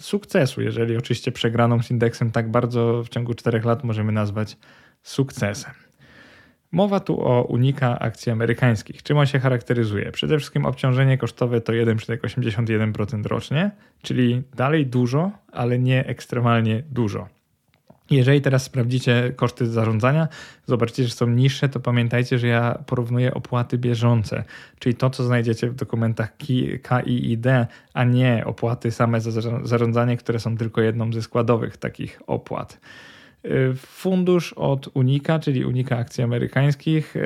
sukcesu, 0.00 0.62
jeżeli 0.62 0.96
oczywiście 0.96 1.32
przegraną 1.32 1.82
z 1.82 1.90
indeksem 1.90 2.30
tak 2.30 2.50
bardzo 2.50 3.04
w 3.04 3.08
ciągu 3.08 3.34
4 3.34 3.60
lat 3.60 3.84
możemy 3.84 4.12
nazwać 4.12 4.56
sukcesem. 5.02 5.72
Mowa 6.72 7.00
tu 7.00 7.20
o 7.20 7.42
unika 7.42 7.98
akcji 7.98 8.32
amerykańskich. 8.32 9.02
Czym 9.02 9.18
on 9.18 9.26
się 9.26 9.38
charakteryzuje? 9.38 10.12
Przede 10.12 10.38
wszystkim 10.38 10.66
obciążenie 10.66 11.18
kosztowe 11.18 11.60
to 11.60 11.72
1,81% 11.72 13.26
rocznie, 13.26 13.70
czyli 14.02 14.42
dalej 14.56 14.86
dużo, 14.86 15.30
ale 15.52 15.78
nie 15.78 16.06
ekstremalnie 16.06 16.82
dużo. 16.90 17.37
Jeżeli 18.10 18.40
teraz 18.40 18.62
sprawdzicie 18.62 19.32
koszty 19.36 19.66
zarządzania, 19.66 20.28
zobaczycie, 20.66 21.04
że 21.04 21.10
są 21.10 21.26
niższe, 21.26 21.68
to 21.68 21.80
pamiętajcie, 21.80 22.38
że 22.38 22.46
ja 22.46 22.78
porównuję 22.86 23.34
opłaty 23.34 23.78
bieżące, 23.78 24.44
czyli 24.78 24.94
to, 24.94 25.10
co 25.10 25.24
znajdziecie 25.24 25.70
w 25.70 25.74
dokumentach 25.74 26.36
KIID, 26.36 27.46
a 27.94 28.04
nie 28.04 28.42
opłaty 28.46 28.90
same 28.90 29.20
za 29.20 29.60
zarządzanie, 29.62 30.16
które 30.16 30.40
są 30.40 30.56
tylko 30.56 30.80
jedną 30.80 31.12
ze 31.12 31.22
składowych 31.22 31.76
takich 31.76 32.22
opłat. 32.26 32.80
Y, 33.44 33.74
fundusz 33.76 34.52
od 34.52 34.88
Unika, 34.94 35.38
czyli 35.38 35.64
Unika 35.64 35.96
Akcji 35.96 36.24
Amerykańskich, 36.24 37.16
y, 37.16 37.20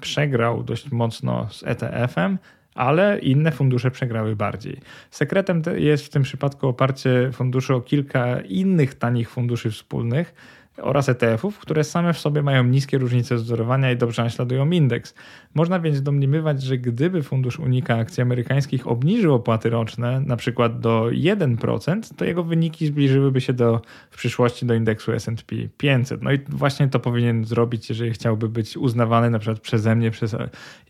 przegrał 0.00 0.62
dość 0.62 0.90
mocno 0.90 1.48
z 1.50 1.62
ETF-em, 1.62 2.38
ale 2.76 3.18
inne 3.18 3.52
fundusze 3.52 3.90
przegrały 3.90 4.36
bardziej. 4.36 4.80
Sekretem 5.10 5.62
jest 5.76 6.06
w 6.06 6.08
tym 6.08 6.22
przypadku 6.22 6.68
oparcie 6.68 7.30
funduszy 7.32 7.74
o 7.74 7.80
kilka 7.80 8.40
innych 8.40 8.94
tanich 8.94 9.30
funduszy 9.30 9.70
wspólnych, 9.70 10.34
oraz 10.82 11.08
ETF-ów, 11.08 11.58
które 11.58 11.84
same 11.84 12.12
w 12.12 12.18
sobie 12.18 12.42
mają 12.42 12.64
niskie 12.64 12.98
różnice 12.98 13.34
wzorowania 13.34 13.92
i 13.92 13.96
dobrze 13.96 14.22
naśladują 14.22 14.70
indeks. 14.70 15.14
Można 15.54 15.80
więc 15.80 16.02
domniemywać, 16.02 16.62
że 16.62 16.78
gdyby 16.78 17.22
fundusz 17.22 17.58
Unika 17.58 17.96
akcji 17.96 18.22
amerykańskich 18.22 18.86
obniżył 18.86 19.34
opłaty 19.34 19.70
roczne, 19.70 20.20
na 20.20 20.36
przykład 20.36 20.80
do 20.80 21.06
1%, 21.12 22.00
to 22.16 22.24
jego 22.24 22.44
wyniki 22.44 22.86
zbliżyłyby 22.86 23.40
się 23.40 23.52
do, 23.52 23.80
w 24.10 24.16
przyszłości 24.16 24.66
do 24.66 24.74
indeksu 24.74 25.12
S&P 25.12 25.56
500. 25.76 26.22
No 26.22 26.32
i 26.32 26.38
właśnie 26.48 26.88
to 26.88 27.00
powinien 27.00 27.44
zrobić, 27.44 27.88
jeżeli 27.88 28.10
chciałby 28.10 28.48
być 28.48 28.76
uznawany 28.76 29.30
na 29.30 29.38
przykład 29.38 29.60
przeze 29.60 29.96
mnie 29.96 30.10
przez, 30.10 30.36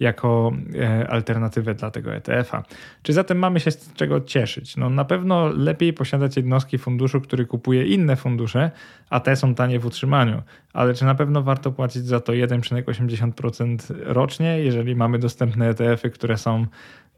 jako 0.01 0.53
e, 0.79 1.11
alternatywę 1.11 1.75
dla 1.75 1.91
tego 1.91 2.15
ETF-a. 2.15 2.63
Czy 3.03 3.13
zatem 3.13 3.39
mamy 3.39 3.61
się 3.61 3.71
z 3.71 3.93
czego 3.93 4.21
cieszyć? 4.21 4.77
No 4.77 4.91
na 4.91 5.05
pewno 5.05 5.49
lepiej 5.49 5.93
posiadać 5.93 6.37
jednostki 6.37 6.79
funduszu, 6.79 7.21
który 7.21 7.47
kupuje 7.47 7.87
inne 7.87 8.17
fundusze, 8.17 8.71
a 9.11 9.21
te 9.21 9.37
są 9.37 9.55
tanie 9.55 9.76
w 9.79 9.87
utrzymaniu, 9.87 10.43
ale 10.73 10.95
czy 10.95 11.05
na 11.05 11.15
pewno 11.15 11.43
warto 11.43 11.73
płacić 11.73 12.05
za 12.05 12.21
to 12.21 12.33
1,80% 12.33 13.95
rocznie, 14.05 14.59
jeżeli 14.61 14.97
mamy 14.97 15.19
dostępne 15.19 15.69
ETF-y, 15.69 16.11
które 16.11 16.39
są, 16.39 16.67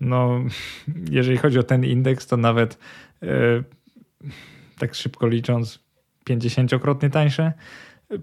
no, 0.00 0.40
jeżeli 1.10 1.36
chodzi 1.36 1.58
o 1.58 1.62
ten 1.62 1.84
indeks, 1.84 2.26
to 2.26 2.36
nawet 2.36 2.78
yy, 3.22 3.64
tak 4.78 4.94
szybko 4.94 5.26
licząc, 5.26 5.88
50-krotnie 6.30 7.10
tańsze. 7.10 7.52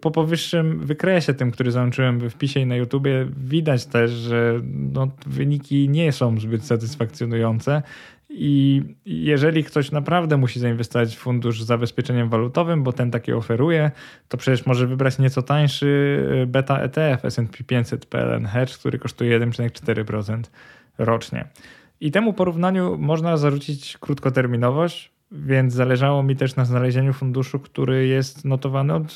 Po 0.01 0.11
powyższym 0.11 0.79
wykresie, 0.79 1.33
tym, 1.33 1.51
który 1.51 1.71
załączyłem 1.71 2.19
w 2.19 2.29
wpisie 2.29 2.59
i 2.59 2.65
na 2.65 2.75
YouTubie, 2.75 3.27
widać 3.37 3.85
też, 3.85 4.11
że 4.11 4.59
no, 4.93 5.07
wyniki 5.25 5.89
nie 5.89 6.11
są 6.11 6.39
zbyt 6.39 6.65
satysfakcjonujące 6.65 7.81
i 8.37 8.83
jeżeli 9.05 9.63
ktoś 9.63 9.91
naprawdę 9.91 10.37
musi 10.37 10.59
zainwestować 10.59 11.15
w 11.15 11.19
fundusz 11.19 11.63
z 11.63 11.65
zabezpieczeniem 11.65 12.29
walutowym, 12.29 12.83
bo 12.83 12.93
ten 12.93 13.11
takie 13.11 13.37
oferuje, 13.37 13.91
to 14.27 14.37
przecież 14.37 14.65
może 14.65 14.87
wybrać 14.87 15.19
nieco 15.19 15.41
tańszy 15.41 16.19
e, 16.43 16.45
beta 16.45 16.79
ETF 16.79 17.25
S&P 17.25 17.63
500 17.63 18.05
PLN 18.05 18.45
Hedge, 18.45 18.77
który 18.77 18.99
kosztuje 18.99 19.39
1,4% 19.39 20.41
rocznie. 20.97 21.45
I 22.01 22.11
temu 22.11 22.33
porównaniu 22.33 22.97
można 22.97 23.37
zarzucić 23.37 23.97
krótkoterminowość, 23.97 25.14
więc 25.31 25.73
zależało 25.73 26.23
mi 26.23 26.35
też 26.35 26.55
na 26.55 26.65
znalezieniu 26.65 27.13
funduszu, 27.13 27.59
który 27.59 28.07
jest 28.07 28.45
notowany 28.45 28.93
od, 28.93 29.15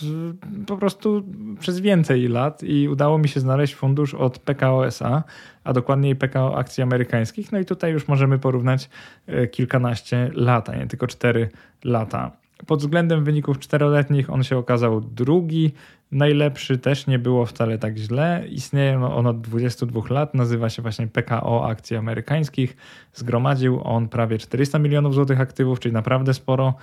po 0.68 0.78
prostu 0.78 1.24
przez 1.60 1.80
więcej 1.80 2.28
lat 2.28 2.64
i 2.64 2.90
udało 2.90 3.18
mi 3.18 3.28
się 3.28 3.40
znaleźć 3.40 3.76
fundusz 3.76 4.14
od 4.14 4.40
PKO 4.40 4.88
SA, 4.88 5.24
a 5.64 5.74
dokładniej 5.74 6.16
PKO 6.16 6.58
akcji 6.58 6.84
amerykańskich. 6.84 7.52
No 7.52 7.60
i 7.60 7.66
tutaj 7.66 7.92
już 7.92 8.08
możemy 8.08 8.40
porównać 8.40 8.90
e, 9.28 9.48
kilkanaście 9.48 10.32
lat, 10.34 10.70
a 10.70 10.76
nie 10.76 10.88
tylko 10.88 11.08
cztery 11.08 11.50
lata. 11.84 12.32
Pod 12.68 12.80
względem 12.80 13.24
wyników 13.24 13.60
czteroletnich 13.60 14.30
on 14.30 14.44
się 14.44 14.58
okazał 14.58 15.02
drugi. 15.02 15.72
Najlepszy 16.12 16.78
też 16.78 17.08
nie 17.08 17.20
było 17.20 17.46
wcale 17.46 17.78
tak 17.78 17.98
źle. 17.98 18.44
Istnieje 18.50 19.06
on 19.06 19.28
od 19.28 19.42
22 19.42 20.02
lat, 20.10 20.34
nazywa 20.34 20.70
się 20.70 20.82
właśnie 20.82 21.08
PKO 21.08 21.70
akcji 21.70 21.98
amerykańskich. 21.98 22.78
Zgromadził 23.14 23.82
on 23.84 24.08
prawie 24.08 24.38
400 24.38 24.80
milionów 24.80 25.14
złotych 25.14 25.42
aktywów, 25.42 25.80
czyli 25.80 25.94
naprawdę 25.94 26.34
sporo. 26.34 26.74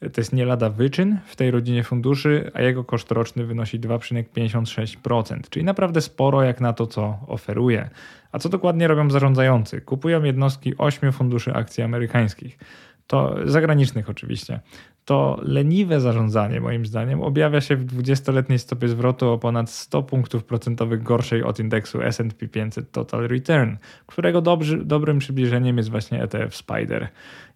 To 0.00 0.20
jest 0.20 0.32
nie 0.32 0.44
lada 0.44 0.70
wyczyn 0.70 1.18
w 1.26 1.36
tej 1.36 1.50
rodzinie 1.50 1.82
funduszy, 1.82 2.50
a 2.54 2.62
jego 2.62 2.84
koszt 2.84 3.10
roczny 3.10 3.44
wynosi 3.44 3.80
2,56%, 3.80 5.40
czyli 5.50 5.64
naprawdę 5.64 6.00
sporo 6.00 6.42
jak 6.42 6.60
na 6.60 6.72
to, 6.72 6.86
co 6.86 7.18
oferuje. 7.26 7.90
A 8.32 8.38
co 8.38 8.48
dokładnie 8.48 8.88
robią 8.88 9.10
zarządzający? 9.10 9.80
Kupują 9.80 10.22
jednostki 10.22 10.74
8 10.78 11.12
funduszy 11.12 11.54
akcji 11.54 11.82
amerykańskich 11.82 12.58
to 13.06 13.36
zagranicznych 13.44 14.10
oczywiście, 14.10 14.60
to 15.04 15.40
leniwe 15.42 16.00
zarządzanie 16.00 16.60
moim 16.60 16.86
zdaniem 16.86 17.22
objawia 17.22 17.60
się 17.60 17.76
w 17.76 17.86
20-letniej 17.86 18.58
stopie 18.58 18.88
zwrotu 18.88 19.30
o 19.30 19.38
ponad 19.38 19.70
100 19.70 20.02
punktów 20.02 20.44
procentowych 20.44 21.02
gorszej 21.02 21.42
od 21.42 21.60
indeksu 21.60 22.02
S&P 22.02 22.48
500 22.48 22.92
Total 22.92 23.28
Return, 23.28 23.76
którego 24.06 24.40
dobry, 24.40 24.84
dobrym 24.84 25.18
przybliżeniem 25.18 25.76
jest 25.76 25.90
właśnie 25.90 26.22
ETF 26.22 26.56
Spider 26.56 27.08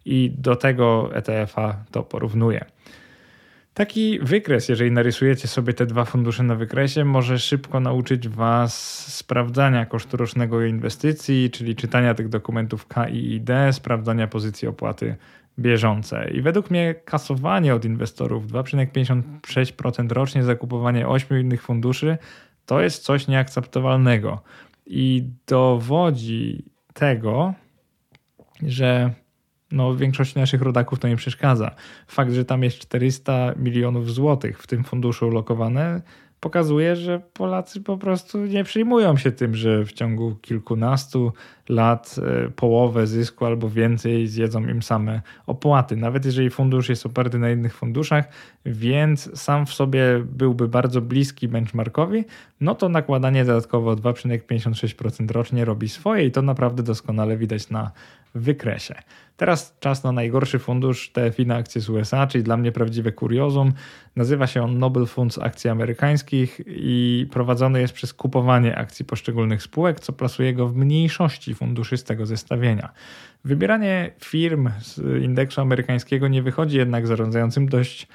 i 0.05 0.31
do 0.37 0.55
tego 0.55 1.09
ETF-a 1.13 1.75
to 1.91 2.03
porównuje. 2.03 2.65
Taki 3.73 4.19
wykres, 4.19 4.69
jeżeli 4.69 4.91
narysujecie 4.91 5.47
sobie 5.47 5.73
te 5.73 5.85
dwa 5.85 6.05
fundusze 6.05 6.43
na 6.43 6.55
wykresie, 6.55 7.05
może 7.05 7.39
szybko 7.39 7.79
nauczyć 7.79 8.29
Was 8.29 8.73
sprawdzania 9.15 9.85
kosztu 9.85 10.17
rocznego 10.17 10.65
inwestycji, 10.65 11.49
czyli 11.51 11.75
czytania 11.75 12.13
tych 12.13 12.29
dokumentów 12.29 12.87
K 12.87 13.07
i 13.09 13.41
D, 13.41 13.73
sprawdzania 13.73 14.27
pozycji 14.27 14.67
opłaty 14.67 15.15
bieżące. 15.59 16.29
I 16.31 16.41
według 16.41 16.71
mnie 16.71 16.95
kasowanie 17.05 17.75
od 17.75 17.85
inwestorów 17.85 18.47
2,56% 18.47 20.11
rocznie, 20.11 20.43
zakupowanie 20.43 21.07
8 21.07 21.39
innych 21.39 21.61
funduszy 21.61 22.17
to 22.69 22.81
jest 22.81 23.03
coś 23.03 23.27
nieakceptowalnego. 23.27 24.41
I 24.85 25.29
dowodzi 25.47 26.65
tego, 26.93 27.53
że 28.63 29.13
no, 29.71 29.95
większości 29.95 30.39
naszych 30.39 30.61
rodaków 30.61 30.99
to 30.99 31.07
nie 31.07 31.15
przeszkadza. 31.15 31.71
Fakt, 32.07 32.31
że 32.31 32.45
tam 32.45 32.63
jest 32.63 32.79
400 32.79 33.53
milionów 33.57 34.11
złotych 34.11 34.61
w 34.63 34.67
tym 34.67 34.83
funduszu 34.83 35.27
ulokowane, 35.27 36.01
pokazuje, 36.39 36.95
że 36.95 37.21
Polacy 37.33 37.81
po 37.81 37.97
prostu 37.97 38.45
nie 38.45 38.63
przyjmują 38.63 39.17
się 39.17 39.31
tym, 39.31 39.55
że 39.55 39.85
w 39.85 39.93
ciągu 39.93 40.35
kilkunastu 40.41 41.33
lat 41.69 42.15
e, 42.45 42.49
połowę 42.49 43.07
zysku 43.07 43.45
albo 43.45 43.69
więcej 43.69 44.27
zjedzą 44.27 44.67
im 44.67 44.81
same 44.81 45.21
opłaty. 45.47 45.95
Nawet 45.95 46.25
jeżeli 46.25 46.49
fundusz 46.49 46.89
jest 46.89 47.05
oparty 47.05 47.39
na 47.39 47.49
innych 47.49 47.75
funduszach, 47.75 48.25
więc 48.65 49.39
sam 49.39 49.65
w 49.65 49.73
sobie 49.73 50.03
byłby 50.25 50.67
bardzo 50.67 51.01
bliski 51.01 51.47
benchmarkowi, 51.47 52.23
no 52.61 52.75
to 52.75 52.89
nakładanie 52.89 53.45
dodatkowo 53.45 53.93
2,56% 53.93 55.31
rocznie 55.31 55.65
robi 55.65 55.89
swoje 55.89 56.25
i 56.25 56.31
to 56.31 56.41
naprawdę 56.41 56.83
doskonale 56.83 57.37
widać 57.37 57.69
na 57.69 57.91
wykresie. 58.35 58.95
Teraz 59.37 59.77
czas 59.79 60.03
na 60.03 60.11
najgorszy 60.11 60.59
fundusz 60.59 61.11
TFI 61.11 61.45
na 61.45 61.55
akcje 61.55 61.81
z 61.81 61.89
USA, 61.89 62.27
czyli 62.27 62.43
dla 62.43 62.57
mnie 62.57 62.71
prawdziwe 62.71 63.11
kuriozum. 63.11 63.73
Nazywa 64.15 64.47
się 64.47 64.63
on 64.63 64.79
Nobel 64.79 65.05
Funds 65.05 65.37
Akcji 65.37 65.69
Amerykańskich 65.69 66.61
i 66.67 67.27
prowadzony 67.31 67.81
jest 67.81 67.93
przez 67.93 68.13
kupowanie 68.13 68.77
akcji 68.77 69.05
poszczególnych 69.05 69.63
spółek, 69.63 69.99
co 69.99 70.13
plasuje 70.13 70.53
go 70.53 70.67
w 70.67 70.75
mniejszości 70.75 71.55
funduszy 71.55 71.97
z 71.97 72.03
tego 72.03 72.25
zestawienia. 72.25 72.89
Wybieranie 73.45 74.11
firm 74.23 74.69
z 74.81 75.23
indeksu 75.23 75.61
amerykańskiego 75.61 76.27
nie 76.27 76.43
wychodzi 76.43 76.77
jednak 76.77 77.07
zarządzającym 77.07 77.69
dość 77.69 78.07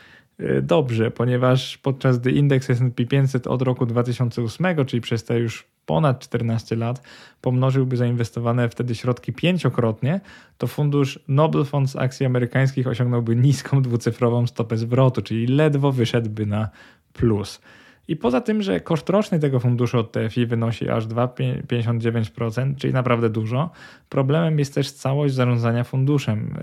dobrze, 0.63 1.11
ponieważ 1.11 1.79
podczas 1.79 2.19
gdy 2.19 2.33
indeks 2.33 2.71
S&P 2.71 3.07
500 3.07 3.47
od 3.47 3.63
roku 3.63 3.87
2008, 3.87 4.85
czyli 4.87 5.01
przez 5.01 5.25
te 5.25 5.39
już 5.39 5.65
ponad 5.87 6.21
14 6.21 6.77
lat 6.77 7.03
pomnożyłby 7.41 7.97
zainwestowane 7.97 8.69
wtedy 8.69 8.95
środki 8.95 9.33
pięciokrotnie, 9.33 10.21
to 10.59 10.67
fundusz 10.67 11.19
Nobel 11.29 11.65
Funds 11.65 11.97
akcji 11.97 12.27
amerykańskich 12.27 12.87
osiągnąłby 12.87 13.37
niską 13.37 13.83
dwucyfrową 13.83 14.47
stopę 14.47 14.77
zwrotu, 14.77 15.23
czyli 15.23 15.47
ledwo 15.47 15.93
wyszedłby 15.93 16.47
na 16.47 16.69
plus. 17.13 17.61
I 18.09 18.17
poza 18.17 18.41
tym, 18.41 18.63
że 18.63 18.81
koszt 18.81 19.11
roczny 19.11 19.39
tego 19.39 19.61
funduszu 19.61 19.99
od 19.99 20.13
TFI 20.13 20.47
wynosi 20.47 20.89
aż 20.89 21.07
2,59%, 21.07 22.77
czyli 22.77 22.93
naprawdę 22.93 23.31
dużo, 23.31 23.71
problemem 24.09 24.59
jest 24.59 24.75
też 24.75 24.91
całość 24.91 25.35
zarządzania 25.35 25.85
funduszem, 25.85 26.55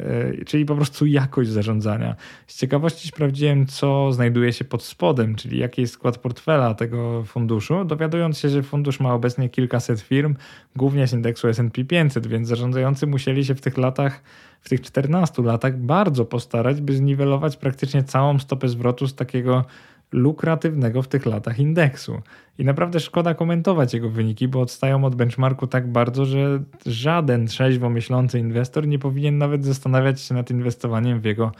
e, 0.41 0.45
czyli 0.45 0.65
po 0.65 0.75
prostu 0.75 1.05
jakość 1.05 1.50
zarządzania. 1.50 2.15
Z 2.48 2.57
ciekawości 2.57 3.07
sprawdziłem, 3.07 3.65
co 3.65 4.12
znajduje 4.12 4.53
się 4.53 4.65
pod 4.65 4.83
spodem, 4.83 5.36
czyli 5.36 5.60
jaki 5.60 5.81
jest 5.81 5.93
skład 5.93 6.17
portfela 6.17 6.74
tego 6.74 7.24
funduszu, 7.24 7.86
dowiadując 7.86 8.38
się, 8.38 8.50
że 8.50 8.63
fundusz 8.63 9.00
ma 9.00 9.13
obecnie 9.13 9.50
kilkaset 9.50 10.01
firm, 10.01 10.36
głównie 10.75 11.07
z 11.07 11.13
indeksu 11.13 11.48
S&P 11.48 11.86
500, 11.86 12.27
więc 12.27 12.48
zarządzający 12.48 13.07
musieli 13.07 13.45
się 13.45 13.55
w 13.55 13.62
tych 13.62 13.77
latach 13.77 14.21
w 14.62 14.69
tych 14.69 14.81
14 14.81 15.43
latach 15.43 15.77
bardzo 15.77 16.25
postarać, 16.25 16.81
by 16.81 16.93
zniwelować 16.93 17.57
praktycznie 17.57 18.03
całą 18.03 18.39
stopę 18.39 18.67
zwrotu 18.67 19.07
z 19.07 19.15
takiego 19.15 19.65
lukratywnego 20.12 21.01
w 21.01 21.08
tych 21.08 21.25
latach 21.25 21.60
indeksu. 21.60 22.22
I 22.58 22.65
naprawdę 22.65 23.00
szkoda 23.00 23.34
komentować 23.34 23.94
jego 23.94 24.10
wyniki, 24.10 24.48
bo 24.48 24.62
odstają 24.62 25.06
od 25.06 25.15
benchmarku 25.15 25.68
tak 25.68 25.91
bardzo, 25.91 26.25
że 26.25 26.63
żaden 26.86 27.48
trzeźwo 27.48 27.89
myślący 27.89 28.39
inwestor 28.39 28.88
nie 28.88 29.00
powinien 29.00 29.38
nawet 29.38 29.65
zastanawiać 29.65 30.22
się 30.22 30.34
nad 30.34 30.51
inwestowaniem 30.51 31.22
w 31.22 31.25
jego 31.25 31.51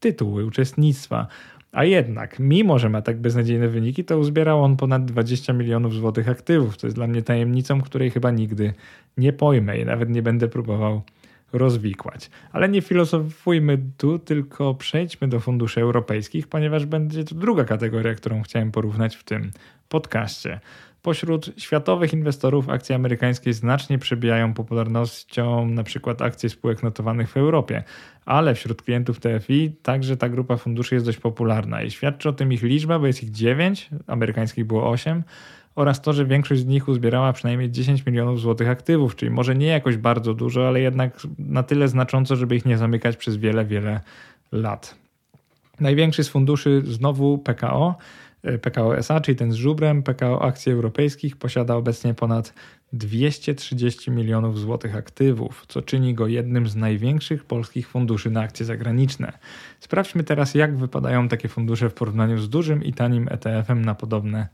tytuły 0.00 0.46
uczestnictwa. 0.46 1.26
A 1.72 1.84
jednak, 1.84 2.38
mimo 2.38 2.78
że 2.78 2.88
ma 2.88 3.02
tak 3.02 3.20
beznadziejne 3.20 3.68
wyniki, 3.68 4.04
to 4.04 4.18
uzbierał 4.18 4.64
on 4.64 4.76
ponad 4.76 5.04
20 5.04 5.52
milionów 5.52 5.94
złotych 5.94 6.28
aktywów. 6.28 6.76
To 6.76 6.86
jest 6.86 6.96
dla 6.96 7.06
mnie 7.06 7.22
tajemnicą, 7.22 7.80
której 7.80 8.10
chyba 8.10 8.30
nigdy 8.30 8.74
nie 9.16 9.32
pojmę 9.32 9.78
i 9.78 9.84
nawet 9.84 10.10
nie 10.10 10.22
będę 10.22 10.48
próbował 10.48 11.02
rozwikłać. 11.52 12.30
Ale 12.52 12.68
nie 12.68 12.82
filozofujmy 12.82 13.78
tu, 13.96 14.18
tylko 14.18 14.74
przejdźmy 14.74 15.28
do 15.28 15.40
funduszy 15.40 15.80
europejskich, 15.80 16.48
ponieważ 16.48 16.86
będzie 16.86 17.24
to 17.24 17.34
druga 17.34 17.64
kategoria, 17.64 18.14
którą 18.14 18.42
chciałem 18.42 18.72
porównać 18.72 19.16
w 19.16 19.24
tym 19.24 19.50
podcaście. 19.88 20.60
Pośród 21.02 21.50
światowych 21.56 22.12
inwestorów 22.12 22.68
akcje 22.68 22.96
amerykańskie 22.96 23.52
znacznie 23.52 23.98
przebijają 23.98 24.54
popularnością 24.54 25.62
np. 25.62 26.14
akcje 26.18 26.48
spółek 26.48 26.82
notowanych 26.82 27.30
w 27.30 27.36
Europie, 27.36 27.82
ale 28.24 28.54
wśród 28.54 28.82
klientów 28.82 29.20
TFI 29.20 29.72
także 29.82 30.16
ta 30.16 30.28
grupa 30.28 30.56
funduszy 30.56 30.94
jest 30.94 31.06
dość 31.06 31.18
popularna 31.18 31.82
i 31.82 31.90
świadczy 31.90 32.28
o 32.28 32.32
tym 32.32 32.52
ich 32.52 32.62
liczba, 32.62 32.98
bo 32.98 33.06
jest 33.06 33.22
ich 33.22 33.30
9, 33.30 33.90
amerykańskich 34.06 34.64
było 34.64 34.90
8, 34.90 35.22
oraz 35.74 36.02
to, 36.02 36.12
że 36.12 36.26
większość 36.26 36.60
z 36.60 36.66
nich 36.66 36.88
uzbierała 36.88 37.32
przynajmniej 37.32 37.70
10 37.70 38.06
milionów 38.06 38.40
złotych 38.40 38.68
aktywów, 38.68 39.16
czyli 39.16 39.30
może 39.30 39.54
nie 39.54 39.66
jakoś 39.66 39.96
bardzo 39.96 40.34
dużo, 40.34 40.68
ale 40.68 40.80
jednak 40.80 41.18
na 41.38 41.62
tyle 41.62 41.88
znacząco, 41.88 42.36
żeby 42.36 42.56
ich 42.56 42.66
nie 42.66 42.78
zamykać 42.78 43.16
przez 43.16 43.36
wiele, 43.36 43.64
wiele 43.64 44.00
lat. 44.52 44.94
Największy 45.80 46.24
z 46.24 46.28
funduszy 46.28 46.82
znowu 46.84 47.38
PKO, 47.38 47.94
e, 48.42 48.58
PKO 48.58 48.96
SA, 48.98 49.20
czyli 49.20 49.36
ten 49.36 49.52
z 49.52 49.54
żubrem, 49.54 50.02
PKO 50.02 50.42
Akcji 50.42 50.72
Europejskich 50.72 51.36
posiada 51.36 51.74
obecnie 51.74 52.14
ponad 52.14 52.54
230 52.92 54.10
milionów 54.10 54.58
złotych 54.58 54.96
aktywów, 54.96 55.64
co 55.68 55.82
czyni 55.82 56.14
go 56.14 56.26
jednym 56.26 56.68
z 56.68 56.76
największych 56.76 57.44
polskich 57.44 57.88
funduszy 57.88 58.30
na 58.30 58.40
akcje 58.40 58.66
zagraniczne. 58.66 59.32
Sprawdźmy 59.80 60.24
teraz, 60.24 60.54
jak 60.54 60.76
wypadają 60.76 61.28
takie 61.28 61.48
fundusze 61.48 61.90
w 61.90 61.94
porównaniu 61.94 62.38
z 62.38 62.48
dużym 62.48 62.84
i 62.84 62.92
tanim 62.92 63.28
ETF-em 63.30 63.84
na 63.84 63.94
podobne 63.94 64.48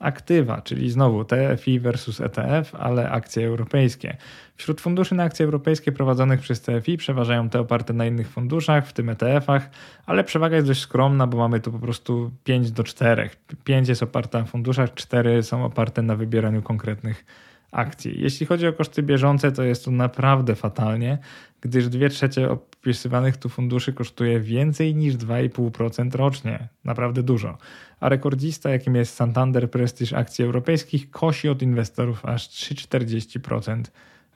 aktywa, 0.00 0.62
czyli 0.62 0.90
znowu 0.90 1.24
TFI 1.24 1.80
versus 1.80 2.20
ETF, 2.20 2.74
ale 2.74 3.10
akcje 3.10 3.46
europejskie. 3.46 4.16
Wśród 4.56 4.80
funduszy 4.80 5.14
na 5.14 5.22
akcje 5.22 5.44
europejskie 5.44 5.92
prowadzonych 5.92 6.40
przez 6.40 6.60
TFI 6.60 6.96
przeważają 6.96 7.48
te 7.48 7.60
oparte 7.60 7.92
na 7.92 8.06
innych 8.06 8.28
funduszach, 8.28 8.86
w 8.86 8.92
tym 8.92 9.08
ETF-ach, 9.08 9.70
ale 10.06 10.24
przewaga 10.24 10.56
jest 10.56 10.68
dość 10.68 10.80
skromna, 10.80 11.26
bo 11.26 11.38
mamy 11.38 11.60
tu 11.60 11.72
po 11.72 11.78
prostu 11.78 12.30
5 12.44 12.70
do 12.70 12.84
4. 12.84 13.30
5 13.64 13.88
jest 13.88 14.02
oparte 14.02 14.38
na 14.38 14.44
funduszach, 14.44 14.94
4 14.94 15.42
są 15.42 15.64
oparte 15.64 16.02
na 16.02 16.16
wybieraniu 16.16 16.62
konkretnych 16.62 17.24
akcji. 17.72 18.20
Jeśli 18.20 18.46
chodzi 18.46 18.66
o 18.66 18.72
koszty 18.72 19.02
bieżące, 19.02 19.52
to 19.52 19.62
jest 19.62 19.84
to 19.84 19.90
naprawdę 19.90 20.54
fatalnie, 20.54 21.18
gdyż 21.60 21.88
2 21.88 22.08
trzecie 22.08 22.50
opisywanych 22.50 23.36
tu 23.36 23.48
funduszy 23.48 23.92
kosztuje 23.92 24.40
więcej 24.40 24.94
niż 24.94 25.14
2,5% 25.14 26.14
rocznie. 26.14 26.68
Naprawdę 26.84 27.22
dużo. 27.22 27.58
A 28.00 28.08
rekordzista, 28.08 28.70
jakim 28.70 28.94
jest 28.94 29.14
Santander 29.14 29.70
Prestige 29.70 30.16
akcji 30.16 30.44
europejskich, 30.44 31.10
kosi 31.10 31.48
od 31.48 31.62
inwestorów 31.62 32.24
aż 32.24 32.48
3,40% 32.48 33.82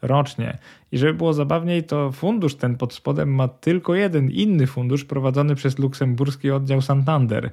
rocznie. 0.05 0.59
I 0.93 0.99
żeby 0.99 1.15
było 1.15 1.33
zabawniej, 1.33 1.83
to 1.83 2.13
fundusz 2.13 2.55
ten 2.55 2.77
pod 2.77 2.95
spodem 2.95 3.35
ma 3.35 3.49
tylko 3.49 3.95
jeden 3.95 4.31
inny 4.31 4.67
fundusz 4.67 5.05
prowadzony 5.05 5.55
przez 5.55 5.79
luksemburski 5.79 6.51
oddział 6.51 6.83
Santander. 6.83 7.51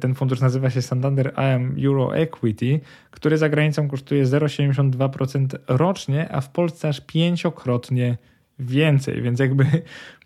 Ten 0.00 0.14
fundusz 0.14 0.40
nazywa 0.40 0.70
się 0.70 0.82
Santander 0.82 1.32
AM 1.36 1.76
Euro 1.84 2.16
Equity, 2.16 2.80
który 3.10 3.38
za 3.38 3.48
granicą 3.48 3.88
kosztuje 3.88 4.24
0,72% 4.24 5.46
rocznie, 5.68 6.32
a 6.32 6.40
w 6.40 6.50
Polsce 6.50 6.88
aż 6.88 7.00
pięciokrotnie 7.00 8.16
więcej. 8.58 9.22
Więc 9.22 9.40
jakby 9.40 9.66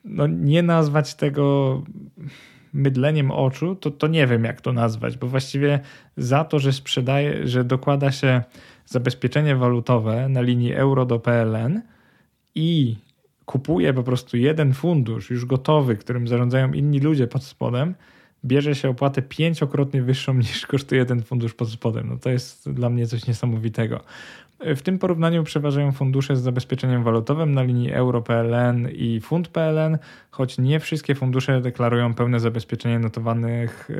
no, 0.05 0.27
nie 0.27 0.63
nazwać 0.63 1.15
tego 1.15 1.83
mydleniem 2.73 3.31
oczu, 3.31 3.75
to, 3.75 3.91
to 3.91 4.07
nie 4.07 4.27
wiem 4.27 4.45
jak 4.45 4.61
to 4.61 4.73
nazwać, 4.73 5.19
bo 5.19 5.27
właściwie 5.27 5.81
za 6.17 6.45
to, 6.45 6.59
że 6.59 6.73
sprzedaje, 6.73 7.49
że 7.49 7.65
dokłada 7.65 8.13
się 8.13 8.43
zabezpieczenie 8.91 9.57
walutowe 9.57 10.29
na 10.29 10.41
linii 10.41 10.73
euro 10.73 11.07
do 11.07 11.19
PLN 11.19 11.83
i 12.55 12.97
kupuje 13.47 13.95
po 13.95 14.03
prostu 14.03 14.37
jeden 14.37 14.73
fundusz 14.73 15.31
już 15.31 15.47
gotowy, 15.47 15.97
którym 15.97 16.29
zarządzają 16.29 16.73
inni 16.73 17.01
ludzie 17.01 17.27
pod 17.27 17.45
spodem, 17.45 17.95
bierze 18.45 18.75
się 18.75 18.89
opłatę 18.89 19.23
pięciokrotnie 19.23 20.03
wyższą 20.03 20.35
niż 20.45 20.67
kosztuje 20.67 21.07
ten 21.07 21.23
fundusz 21.23 21.55
pod 21.55 21.71
spodem. 21.71 22.09
No 22.09 22.17
to 22.17 22.31
jest 22.31 22.71
dla 22.71 22.91
mnie 22.91 23.07
coś 23.07 23.27
niesamowitego. 23.27 24.01
W 24.61 24.83
tym 24.83 24.99
porównaniu 24.99 25.45
przeważają 25.45 25.93
fundusze 25.93 26.37
z 26.37 26.41
zabezpieczeniem 26.41 27.05
walutowym 27.05 27.55
na 27.55 27.63
linii 27.63 27.93
euro-PLN 27.93 28.89
i 28.93 29.21
fund 29.21 29.49
PLN, 29.49 29.99
choć 30.31 30.59
nie 30.59 30.81
wszystkie 30.81 31.15
fundusze 31.15 31.61
deklarują 31.61 32.15
pełne 32.15 32.41
zabezpieczenie 32.41 32.99
notowanych 32.99 33.91
e, 33.91 33.95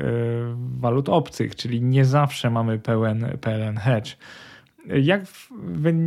walut 0.79 1.09
obcych, 1.09 1.55
czyli 1.55 1.81
nie 1.81 2.05
zawsze 2.05 2.49
mamy 2.49 2.79
pełen 2.79 3.37
PLN 3.41 3.77
hedge. 3.77 4.17
Jak 4.85 5.23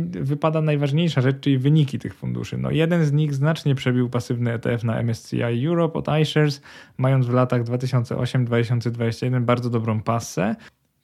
wypada 0.09 0.61
najważniejsza 0.61 1.21
rzecz, 1.21 1.39
czyli 1.39 1.57
wyniki 1.57 1.99
tych 1.99 2.13
funduszy? 2.13 2.57
No 2.57 2.71
jeden 2.71 3.05
z 3.05 3.11
nich 3.11 3.33
znacznie 3.33 3.75
przebił 3.75 4.09
pasywny 4.09 4.53
ETF 4.53 4.83
na 4.83 5.03
MSCI 5.03 5.67
Europe 5.67 5.99
od 5.99 6.07
iShares, 6.21 6.61
mając 6.97 7.25
w 7.25 7.33
latach 7.33 7.63
2008-2021 7.63 9.41
bardzo 9.41 9.69
dobrą 9.69 10.01
passę. 10.01 10.55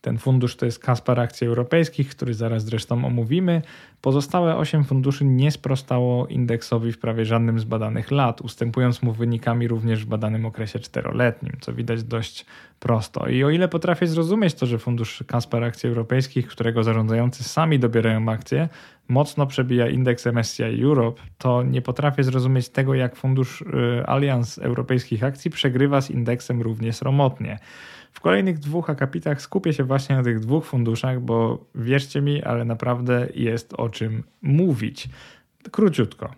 Ten 0.02 0.18
fundusz 0.18 0.56
to 0.56 0.66
jest 0.66 0.80
Kaspar 0.80 1.20
Akcji 1.20 1.48
Europejskich, 1.48 2.10
który 2.10 2.34
zaraz 2.34 2.66
zresztą 2.66 3.06
omówimy. 3.06 3.62
Pozostałe 4.02 4.56
8 4.56 4.84
funduszy 4.84 5.26
nie 5.26 5.52
sprostało 5.52 6.28
indeksowi 6.28 6.92
w 6.92 7.00
prawie 7.00 7.26
żadnym 7.26 7.60
z 7.60 7.64
badanych 7.64 8.12
lat, 8.12 8.42
ustępując 8.42 9.02
mu 9.02 9.14
wynikami 9.14 9.68
również 9.68 10.06
w 10.06 10.08
badanym 10.08 10.46
okresie 10.46 10.80
czteroletnim, 10.80 11.58
co 11.62 11.74
widać 11.74 12.04
dość 12.04 12.46
prosto. 12.80 13.28
I 13.28 13.44
o 13.44 13.50
ile 13.50 13.68
potrafię 13.68 14.08
zrozumieć 14.08 14.54
to, 14.54 14.66
że 14.66 14.80
fundusz 14.80 15.24
Kaspar 15.28 15.64
Akcji 15.64 15.90
Europejskich, 15.90 16.48
którego 16.48 16.84
zarządzający 16.84 17.44
sami 17.44 17.80
dobierają 17.80 18.30
akcje, 18.30 18.70
mocno 19.08 19.48
przebija 19.48 19.88
indeks 19.88 20.26
MSCI 20.26 20.84
Europe, 20.84 21.22
to 21.38 21.64
nie 21.64 21.82
potrafię 21.82 22.24
zrozumieć 22.24 22.70
tego, 22.70 22.94
jak 22.94 23.16
fundusz 23.16 23.62
y, 23.62 23.66
Allianz 24.06 24.58
Europejskich 24.58 25.24
Akcji 25.24 25.52
przegrywa 25.52 26.02
z 26.02 26.10
indeksem 26.10 26.62
równie 26.62 26.94
sromotnie. 26.94 27.60
W 28.12 28.20
kolejnych 28.20 28.60
dwóch 28.60 28.90
akapitach 28.90 29.42
skupię 29.42 29.74
się 29.74 29.84
właśnie 29.84 30.16
na 30.16 30.24
tych 30.24 30.40
dwóch 30.40 30.66
funduszach, 30.66 31.22
bo 31.22 31.66
wierzcie 31.76 32.22
mi, 32.22 32.44
ale 32.44 32.66
naprawdę 32.66 33.28
jest 33.36 33.74
o 33.74 33.90
czym 33.90 34.24
mówić. 34.42 35.10
Króciutko. 35.72 36.32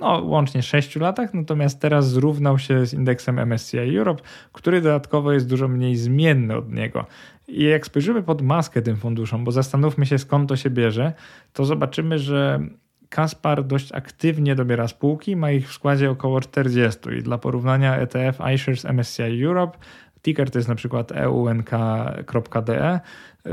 no, 0.00 0.22
łącznie 0.24 0.62
6 0.62 0.96
latach, 0.96 1.34
natomiast 1.34 1.80
teraz 1.80 2.10
zrównał 2.10 2.58
się 2.58 2.86
z 2.86 2.94
indeksem 2.94 3.38
MSCI 3.38 3.98
Europe, 3.98 4.22
który 4.52 4.80
dodatkowo 4.80 5.32
jest 5.32 5.48
dużo 5.48 5.68
mniej 5.68 5.96
zmienny 5.96 6.56
od 6.56 6.72
niego. 6.72 7.06
I 7.48 7.64
jak 7.64 7.86
spojrzymy 7.86 8.22
pod 8.22 8.42
maskę 8.42 8.82
tym 8.82 8.96
funduszom, 8.96 9.44
bo 9.44 9.52
zastanówmy 9.52 10.06
się 10.06 10.18
skąd 10.18 10.48
to 10.48 10.56
się 10.56 10.70
bierze, 10.70 11.12
to 11.52 11.64
zobaczymy, 11.64 12.18
że 12.18 12.60
Kaspar 13.08 13.64
dość 13.64 13.92
aktywnie 13.92 14.54
dobiera 14.54 14.88
spółki, 14.88 15.36
ma 15.36 15.50
ich 15.50 15.68
w 15.68 15.72
składzie 15.72 16.10
około 16.10 16.40
40 16.40 17.00
i 17.18 17.22
dla 17.22 17.38
porównania 17.38 17.96
ETF 17.96 18.38
iShares 18.54 18.84
MSCI 18.84 19.44
Europe 19.44 19.78
Ticker 20.22 20.50
to 20.50 20.58
jest 20.58 20.68
na 20.68 20.74
przykład 20.74 21.12
eunk.de. 21.12 23.00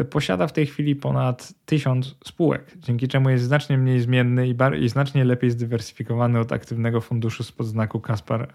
Posiada 0.10 0.48
w 0.48 0.54
tej 0.54 0.66
chwili 0.66 0.96
ponad 0.96 1.54
1000 1.66 2.16
spółek, 2.26 2.72
dzięki 2.78 3.08
czemu 3.08 3.30
jest 3.30 3.44
znacznie 3.44 3.78
mniej 3.78 4.00
zmienny 4.00 4.48
i, 4.48 4.56
i 4.82 4.90
znacznie 4.90 5.26
lepiej 5.26 5.52
zdywersyfikowany 5.52 6.40
od 6.40 6.52
aktywnego 6.52 7.02
funduszu 7.02 7.44
spod 7.44 7.68
znaku 7.68 8.00
Kaspar 8.00 8.48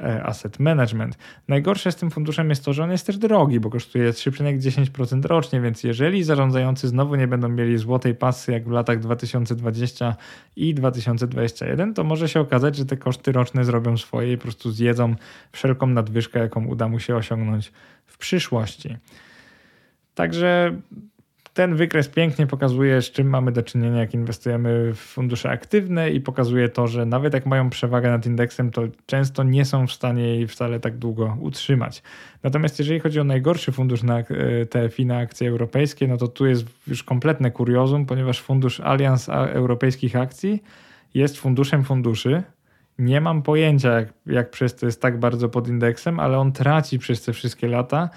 E, 0.00 0.22
asset 0.22 0.58
Management. 0.58 1.18
Najgorsze 1.48 1.92
z 1.92 1.96
tym 1.96 2.10
funduszem 2.10 2.50
jest 2.50 2.64
to, 2.64 2.72
że 2.72 2.84
on 2.84 2.90
jest 2.90 3.06
też 3.06 3.18
drogi, 3.18 3.60
bo 3.60 3.70
kosztuje 3.70 4.10
3,10% 4.10 5.24
rocznie, 5.24 5.60
więc 5.60 5.84
jeżeli 5.84 6.24
zarządzający 6.24 6.88
znowu 6.88 7.14
nie 7.16 7.28
będą 7.28 7.48
mieli 7.48 7.78
złotej 7.78 8.14
pasy 8.14 8.52
jak 8.52 8.68
w 8.68 8.70
latach 8.70 9.00
2020 9.00 10.16
i 10.56 10.74
2021, 10.74 11.94
to 11.94 12.04
może 12.04 12.28
się 12.28 12.40
okazać, 12.40 12.76
że 12.76 12.86
te 12.86 12.96
koszty 12.96 13.32
roczne 13.32 13.64
zrobią 13.64 13.96
swoje 13.96 14.32
i 14.32 14.36
po 14.36 14.42
prostu 14.42 14.70
zjedzą 14.70 15.14
wszelką 15.52 15.86
nadwyżkę, 15.86 16.38
jaką 16.38 16.66
uda 16.66 16.88
mu 16.88 17.00
się 17.00 17.16
osiągnąć 17.16 17.72
w 18.06 18.18
przyszłości. 18.18 18.96
Także 20.14 20.80
ten 21.54 21.76
wykres 21.76 22.08
pięknie 22.08 22.46
pokazuje, 22.46 23.02
z 23.02 23.10
czym 23.10 23.28
mamy 23.28 23.52
do 23.52 23.62
czynienia, 23.62 24.00
jak 24.00 24.14
inwestujemy 24.14 24.94
w 24.94 24.98
fundusze 24.98 25.50
aktywne 25.50 26.10
i 26.10 26.20
pokazuje 26.20 26.68
to, 26.68 26.86
że 26.86 27.06
nawet 27.06 27.34
jak 27.34 27.46
mają 27.46 27.70
przewagę 27.70 28.10
nad 28.10 28.26
indeksem, 28.26 28.70
to 28.70 28.82
często 29.06 29.42
nie 29.42 29.64
są 29.64 29.86
w 29.86 29.92
stanie 29.92 30.22
jej 30.22 30.46
wcale 30.46 30.80
tak 30.80 30.96
długo 30.96 31.36
utrzymać. 31.40 32.02
Natomiast 32.42 32.78
jeżeli 32.78 33.00
chodzi 33.00 33.20
o 33.20 33.24
najgorszy 33.24 33.72
fundusz 33.72 34.02
na 34.02 34.18
e, 34.18 34.24
TFI 34.66 35.06
na 35.06 35.18
akcje 35.18 35.48
europejskie, 35.48 36.08
no 36.08 36.16
to 36.16 36.28
tu 36.28 36.46
jest 36.46 36.66
już 36.86 37.02
kompletne 37.02 37.50
kuriozum, 37.50 38.06
ponieważ 38.06 38.40
fundusz 38.40 38.80
Alians 38.80 39.28
Europejskich 39.28 40.16
Akcji 40.16 40.62
jest 41.14 41.38
funduszem 41.38 41.84
funduszy, 41.84 42.42
nie 43.00 43.20
mam 43.20 43.42
pojęcia, 43.42 43.92
jak, 43.92 44.08
jak 44.26 44.50
przez 44.50 44.76
to 44.76 44.86
jest 44.86 45.02
tak 45.02 45.18
bardzo 45.18 45.48
pod 45.48 45.68
indeksem, 45.68 46.20
ale 46.20 46.38
on 46.38 46.52
traci 46.52 46.98
przez 46.98 47.22
te 47.22 47.32
wszystkie 47.32 47.68
lata 47.68 48.10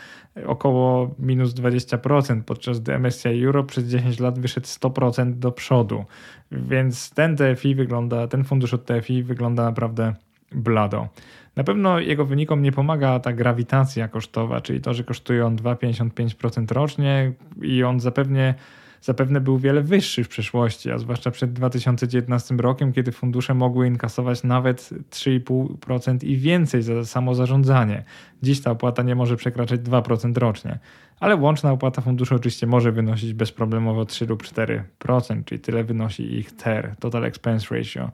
około 0.46 1.16
minus 1.20 1.54
20%, 1.54 2.42
podczas 2.44 2.80
gdy 2.80 3.00
MSCI 3.00 3.44
Euro 3.46 3.64
przez 3.64 3.86
10 3.86 4.20
lat 4.20 4.40
wyszedł 4.40 4.68
100% 4.68 5.34
do 5.34 5.52
przodu. 5.52 6.06
Więc 6.52 7.10
ten 7.10 7.38
TFI 7.38 7.76
wygląda, 7.76 8.28
ten 8.28 8.44
fundusz 8.44 8.74
od 8.74 8.86
TFI 8.86 9.24
wygląda 9.24 9.64
naprawdę 9.64 10.14
blado. 10.52 11.08
Na 11.56 11.64
pewno 11.64 12.00
jego 12.00 12.26
wynikom 12.26 12.62
nie 12.62 12.72
pomaga 12.72 13.20
ta 13.20 13.34
grawitacja 13.34 14.08
kosztowa, 14.08 14.62
czyli 14.62 14.82
to, 14.82 14.94
że 14.94 15.04
kosztuje 15.04 15.46
on 15.46 15.56
2,55% 15.56 16.72
rocznie 16.72 17.32
i 17.62 17.84
on 17.84 18.00
zapewnie 18.00 18.56
zapewne 19.04 19.42
był 19.42 19.58
wiele 19.58 19.82
wyższy 19.82 20.24
w 20.24 20.28
przeszłości, 20.28 20.92
a 20.92 20.98
zwłaszcza 20.98 21.32
przed 21.32 21.54
2019 21.54 22.56
rokiem, 22.56 22.94
kiedy 22.94 23.12
fundusze 23.12 23.54
mogły 23.54 23.88
inkasować 23.88 24.44
nawet 24.44 24.90
3,5% 25.12 26.24
i 26.24 26.38
więcej 26.38 26.82
za 26.82 27.06
samo 27.06 27.36
zarządzanie. 27.36 28.04
Dziś 28.44 28.62
ta 28.62 28.72
opłata 28.72 29.04
nie 29.04 29.16
może 29.16 29.36
przekraczać 29.36 29.82
2% 29.82 30.38
rocznie, 30.38 30.80
ale 31.20 31.36
łączna 31.36 31.72
opłata 31.72 32.02
funduszu 32.02 32.36
oczywiście 32.36 32.68
może 32.68 32.92
wynosić 32.92 33.34
bezproblemowo 33.34 34.06
3 34.06 34.26
lub 34.26 34.44
4%, 34.44 35.44
czyli 35.46 35.62
tyle 35.62 35.84
wynosi 35.84 36.36
ich 36.36 36.52
TER, 36.52 36.96
Total 37.00 37.26
Expense 37.26 37.76
Ratio. 37.76 38.12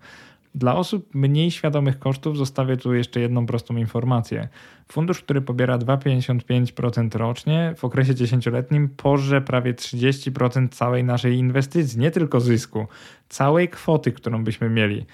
Dla 0.56 0.76
osób 0.76 1.16
mniej 1.16 1.52
świadomych 1.52 2.00
kosztów 2.00 2.38
zostawię 2.38 2.78
tu 2.78 2.94
jeszcze 2.94 3.20
jedną 3.20 3.46
prostą 3.46 3.78
informację. 3.78 4.48
Fundusz, 4.88 5.22
który 5.22 5.42
pobiera 5.42 5.78
2,55% 5.78 7.18
rocznie 7.18 7.74
w 7.78 7.86
okresie 7.86 8.14
10-letnim 8.14 8.88
porze 8.98 9.42
prawie 9.42 9.74
30% 9.74 10.70
całej 10.70 11.04
naszej 11.04 11.38
inwestycji, 11.38 12.00
nie 12.00 12.12
tylko 12.12 12.40
zysku, 12.40 12.88
całej 13.30 13.70
kwoty, 13.70 14.12
którą 14.12 14.44
byśmy 14.44 14.70
mieli 14.70 15.06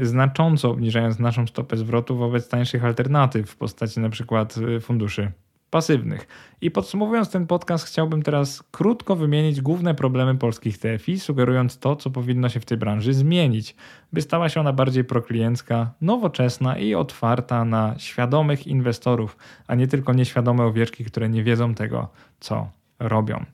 znacząco 0.00 0.70
obniżając 0.70 1.18
naszą 1.18 1.46
stopę 1.46 1.76
zwrotu 1.76 2.16
wobec 2.16 2.48
tańszych 2.48 2.84
alternatyw 2.84 3.50
w 3.50 3.56
postaci 3.56 4.00
np. 4.00 4.46
funduszy 4.80 5.32
pasywnych. 5.72 6.26
I 6.60 6.70
podsumowując 6.70 7.30
ten 7.30 7.46
podcast, 7.46 7.86
chciałbym 7.86 8.22
teraz 8.22 8.62
krótko 8.70 9.16
wymienić 9.16 9.60
główne 9.60 9.94
problemy 9.94 10.34
polskich 10.34 10.78
TFI, 10.78 11.20
sugerując 11.20 11.78
to, 11.78 11.96
co 11.96 12.10
powinno 12.10 12.48
się 12.48 12.60
w 12.60 12.64
tej 12.64 12.78
branży 12.78 13.14
zmienić, 13.14 13.76
by 14.12 14.22
stała 14.22 14.48
się 14.48 14.60
ona 14.60 14.72
bardziej 14.72 15.04
prokliencka, 15.04 15.90
nowoczesna 16.00 16.78
i 16.78 16.94
otwarta 16.94 17.64
na 17.64 17.94
świadomych 17.98 18.66
inwestorów, 18.66 19.36
a 19.66 19.74
nie 19.74 19.86
tylko 19.86 20.12
nieświadome 20.12 20.64
owieczki, 20.64 21.04
które 21.04 21.28
nie 21.28 21.42
wiedzą 21.42 21.74
tego, 21.74 22.08
co 22.40 22.70
robią. 22.98 23.44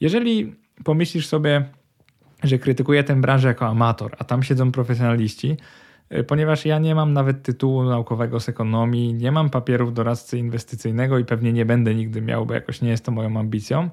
Jeżeli 0.00 0.54
pomyślisz 0.84 1.26
sobie, 1.26 1.64
że 2.42 2.58
krytykuję 2.58 3.04
tę 3.04 3.20
branżę 3.20 3.48
jako 3.48 3.66
amator, 3.66 4.16
a 4.18 4.24
tam 4.24 4.42
siedzą 4.42 4.72
profesjonaliści, 4.72 5.56
ponieważ 6.26 6.66
ja 6.66 6.78
nie 6.78 6.94
mam 6.94 7.12
nawet 7.12 7.42
tytułu 7.42 7.82
naukowego 7.82 8.40
z 8.40 8.48
ekonomii, 8.48 9.14
nie 9.14 9.32
mam 9.32 9.50
papierów 9.50 9.94
doradcy 9.94 10.38
inwestycyjnego 10.38 11.18
i 11.18 11.24
pewnie 11.24 11.52
nie 11.52 11.66
będę 11.66 11.94
nigdy 11.94 12.22
miał, 12.22 12.46
bo 12.46 12.54
jakoś 12.54 12.80
nie 12.80 12.90
jest 12.90 13.04
to 13.04 13.12
moją 13.12 13.36
ambicją. 13.36 13.90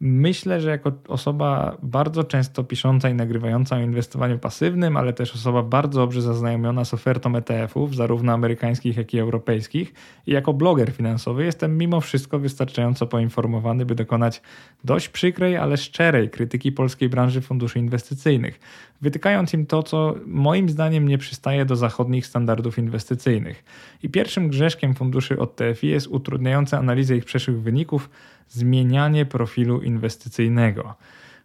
Myślę, 0.00 0.60
że 0.60 0.70
jako 0.70 0.92
osoba 1.08 1.76
bardzo 1.82 2.24
często 2.24 2.64
pisząca 2.64 3.08
i 3.08 3.14
nagrywająca 3.14 3.76
o 3.76 3.80
inwestowaniu 3.80 4.38
pasywnym, 4.38 4.96
ale 4.96 5.12
też 5.12 5.34
osoba 5.34 5.62
bardzo 5.62 6.00
dobrze 6.00 6.22
zaznajomiona 6.22 6.84
z 6.84 6.94
ofertą 6.94 7.36
ETF-ów, 7.36 7.94
zarówno 7.94 8.32
amerykańskich, 8.32 8.96
jak 8.96 9.14
i 9.14 9.18
europejskich, 9.18 9.94
i 10.26 10.32
jako 10.32 10.52
bloger 10.52 10.92
finansowy 10.92 11.44
jestem 11.44 11.78
mimo 11.78 12.00
wszystko 12.00 12.38
wystarczająco 12.38 13.06
poinformowany, 13.06 13.86
by 13.86 13.94
dokonać 13.94 14.42
dość 14.84 15.08
przykrej, 15.08 15.56
ale 15.56 15.76
szczerej 15.76 16.30
krytyki 16.30 16.72
polskiej 16.72 17.08
branży 17.08 17.40
funduszy 17.40 17.78
inwestycyjnych, 17.78 18.60
wytykając 19.00 19.54
im 19.54 19.66
to, 19.66 19.82
co 19.82 20.14
moim 20.26 20.68
zdaniem 20.68 21.08
nie 21.08 21.18
przystaje 21.18 21.64
do 21.64 21.76
zachodnich 21.76 22.26
standardów 22.26 22.78
inwestycyjnych. 22.78 23.64
I 24.02 24.08
pierwszym 24.08 24.48
grzeszkiem 24.48 24.94
funduszy 24.94 25.38
od 25.38 25.56
TFI 25.56 25.86
jest 25.86 26.06
utrudniające 26.06 26.78
analizę 26.78 27.16
ich 27.16 27.24
przeszłych 27.24 27.62
wyników 27.62 28.10
zmienianie 28.48 29.26
profilu 29.26 29.80
inwestycyjnego. 29.80 30.94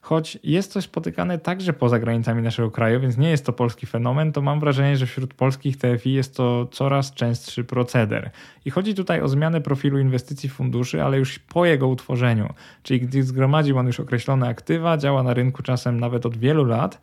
Choć 0.03 0.37
jest 0.43 0.73
to 0.73 0.81
spotykane 0.81 1.39
także 1.39 1.73
poza 1.73 1.99
granicami 1.99 2.41
naszego 2.41 2.71
kraju, 2.71 2.99
więc 2.99 3.17
nie 3.17 3.29
jest 3.29 3.45
to 3.45 3.53
polski 3.53 3.85
fenomen, 3.85 4.31
to 4.31 4.41
mam 4.41 4.59
wrażenie, 4.59 4.97
że 4.97 5.05
wśród 5.05 5.33
polskich 5.33 5.77
TFI 5.77 6.13
jest 6.13 6.35
to 6.37 6.67
coraz 6.71 7.13
częstszy 7.13 7.63
proceder. 7.63 8.31
I 8.65 8.71
chodzi 8.71 8.95
tutaj 8.95 9.21
o 9.21 9.27
zmianę 9.27 9.61
profilu 9.61 9.99
inwestycji 9.99 10.49
funduszy, 10.49 11.03
ale 11.03 11.17
już 11.17 11.39
po 11.39 11.65
jego 11.65 11.87
utworzeniu. 11.87 12.53
Czyli 12.83 13.01
gdy 13.01 13.23
zgromadził 13.23 13.77
on 13.77 13.87
już 13.87 13.99
określone 13.99 14.47
aktywa, 14.47 14.97
działa 14.97 15.23
na 15.23 15.33
rynku 15.33 15.63
czasem 15.63 15.99
nawet 15.99 16.25
od 16.25 16.37
wielu 16.37 16.65
lat, 16.65 17.01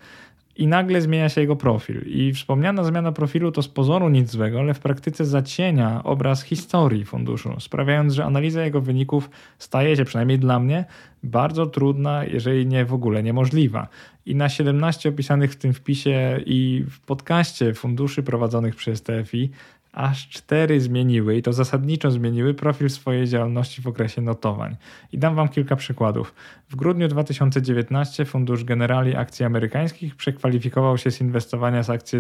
i 0.57 0.67
nagle 0.67 1.01
zmienia 1.01 1.29
się 1.29 1.41
jego 1.41 1.57
profil. 1.57 2.03
I 2.07 2.33
wspomniana 2.33 2.85
zmiana 2.85 3.13
profilu 3.13 3.53
to 3.53 3.63
z 3.63 3.69
pozoru 3.69 4.09
nic 4.09 4.31
złego, 4.31 4.61
ale 4.61 4.75
w 4.75 4.81
praktyce 4.81 5.25
zacienia 5.25 6.05
obraz 6.05 6.43
historii 6.43 7.05
funduszu, 7.05 7.61
sprawiając, 7.61 8.13
że 8.15 8.25
analiza 8.25 8.65
jego 8.65 8.81
wyników 8.81 9.31
staje 9.59 9.97
się, 9.97 10.05
przynajmniej 10.05 10.39
dla 10.39 10.61
mnie, 10.61 10.85
bardzo 11.23 11.67
trudna, 11.67 12.25
jeżeli 12.25 12.67
nie 12.67 12.85
w 12.85 12.95
ogóle 12.95 13.23
niemożliwa. 13.23 13.89
I 14.27 14.35
na 14.35 14.49
17 14.49 15.09
opisanych 15.09 15.53
w 15.53 15.57
tym 15.57 15.73
wpisie 15.73 16.41
i 16.47 16.85
w 16.91 17.01
podcaście 17.01 17.75
funduszy 17.75 18.23
prowadzonych 18.23 18.77
przez 18.77 19.03
TFI 19.03 19.51
aż 19.93 20.29
cztery 20.29 20.81
zmieniły 20.81 21.37
i 21.37 21.43
to 21.43 21.53
zasadniczo 21.53 22.11
zmieniły 22.11 22.55
profil 22.55 22.91
swojej 22.91 23.29
działalności 23.29 23.83
w 23.83 23.87
okresie 23.87 24.23
notowań. 24.23 24.77
I 25.13 25.19
dam 25.19 25.35
Wam 25.35 25.49
kilka 25.49 25.77
przykładów. 25.77 26.35
W 26.69 26.77
grudniu 26.77 27.09
2019 27.09 28.25
Fundusz 28.25 28.65
Generali 28.65 29.17
Akcji 29.17 29.45
Amerykańskich 29.45 30.17
przekwalifikował 30.17 30.99
się 30.99 31.11
z 31.11 31.21
inwestowania 31.21 31.83
z 31.83 31.91
akcji 31.91 32.19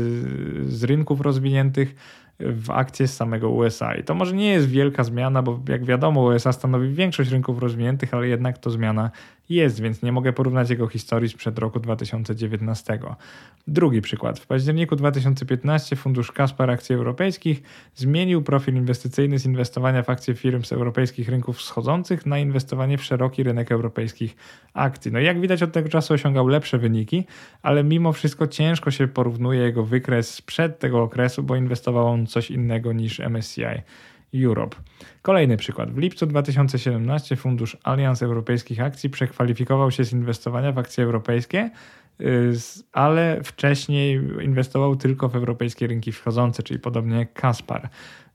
z 0.62 0.85
rynków 0.85 1.20
rozwiniętych 1.20 1.94
w 2.40 2.70
akcje 2.70 3.09
z 3.09 3.16
samego 3.16 3.50
USA. 3.50 3.94
I 3.94 4.04
to 4.04 4.14
może 4.14 4.37
nie 4.37 4.52
jest 4.52 4.68
wielka 4.68 5.04
zmiana, 5.04 5.42
bo 5.42 5.61
jak 5.68 5.85
wiadomo, 5.85 6.22
USA 6.22 6.52
stanowi 6.52 6.94
większość 6.94 7.30
rynków 7.30 7.59
rozwiniętych, 7.59 8.14
ale 8.14 8.28
jednak 8.28 8.59
to 8.59 8.70
zmiana 8.70 9.11
jest, 9.50 9.80
więc 9.80 10.02
nie 10.02 10.12
mogę 10.12 10.32
porównać 10.32 10.70
jego 10.70 10.88
historii 10.88 11.28
sprzed 11.28 11.58
roku 11.58 11.80
2019. 11.80 12.98
Drugi 13.66 14.00
przykład. 14.00 14.38
W 14.38 14.46
październiku 14.46 14.96
2015 14.96 15.96
Fundusz 15.96 16.32
Kaspar 16.32 16.70
Akcji 16.70 16.94
Europejskich 16.94 17.62
zmienił 17.94 18.42
profil 18.42 18.74
inwestycyjny 18.74 19.38
z 19.38 19.46
inwestowania 19.46 20.02
w 20.02 20.10
akcje 20.10 20.34
firm 20.34 20.64
z 20.64 20.72
europejskich 20.72 21.28
rynków 21.28 21.56
wschodzących 21.56 22.26
na 22.26 22.38
inwestowanie 22.38 22.98
w 22.98 23.04
szeroki 23.04 23.42
rynek 23.42 23.72
europejskich 23.72 24.36
akcji. 24.74 25.12
No 25.12 25.20
i 25.20 25.24
jak 25.24 25.40
widać 25.40 25.62
od 25.62 25.72
tego 25.72 25.88
czasu 25.88 26.14
osiągał 26.14 26.48
lepsze 26.48 26.78
wyniki, 26.78 27.24
ale 27.62 27.84
mimo 27.84 28.12
wszystko 28.12 28.46
ciężko 28.46 28.90
się 28.90 29.08
porównuje 29.08 29.60
jego 29.60 29.84
wykres 29.84 30.34
sprzed 30.34 30.78
tego 30.78 31.02
okresu, 31.02 31.42
bo 31.42 31.56
inwestował 31.56 32.06
on 32.06 32.26
coś 32.26 32.50
innego 32.50 32.92
niż 32.92 33.20
MSCI 33.20 33.82
Europe. 34.34 34.76
Kolejny 35.22 35.56
przykład. 35.56 35.90
W 35.90 35.98
lipcu 35.98 36.26
2017 36.26 37.36
Fundusz 37.36 37.76
Alians 37.84 38.22
Europejskich 38.22 38.80
Akcji 38.80 39.10
przekwalifikował 39.10 39.90
się 39.90 40.04
z 40.04 40.12
inwestowania 40.12 40.72
w 40.72 40.78
akcje 40.78 41.04
europejskie, 41.04 41.70
y, 42.20 42.52
ale 42.92 43.40
wcześniej 43.44 44.20
inwestował 44.42 44.96
tylko 44.96 45.28
w 45.28 45.36
europejskie 45.36 45.86
rynki 45.86 46.12
wschodzące, 46.12 46.62
czyli 46.62 46.80
podobnie 46.80 47.16
jak 47.16 47.32
Kaspar. 47.32 47.88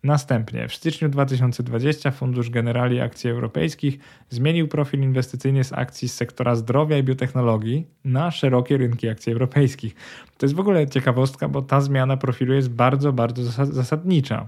Następnie 0.04 0.68
w 0.68 0.76
styczniu 0.76 1.10
2020 1.10 2.12
Fundusz 2.12 2.50
Generali 2.50 3.02
Akcji 3.02 3.30
Europejskich 3.30 4.00
zmienił 4.30 4.68
profil 4.68 5.02
inwestycyjny 5.02 5.64
z 5.64 5.74
akcji 5.74 6.10
z 6.10 6.14
sektora 6.14 6.56
zdrowia 6.56 6.98
i 6.98 7.04
biotechnologii 7.04 7.88
na 8.04 8.32
szerokie 8.32 8.78
rynki 8.78 9.10
akcji 9.10 9.34
europejskich. 9.34 9.96
To 10.38 10.46
jest 10.46 10.56
w 10.56 10.60
ogóle 10.60 10.88
ciekawostka, 10.88 11.50
bo 11.50 11.62
ta 11.62 11.82
zmiana 11.82 12.18
profilu 12.18 12.54
jest 12.54 12.70
bardzo, 12.70 13.14
bardzo 13.14 13.44
zasadnicza. 13.66 14.48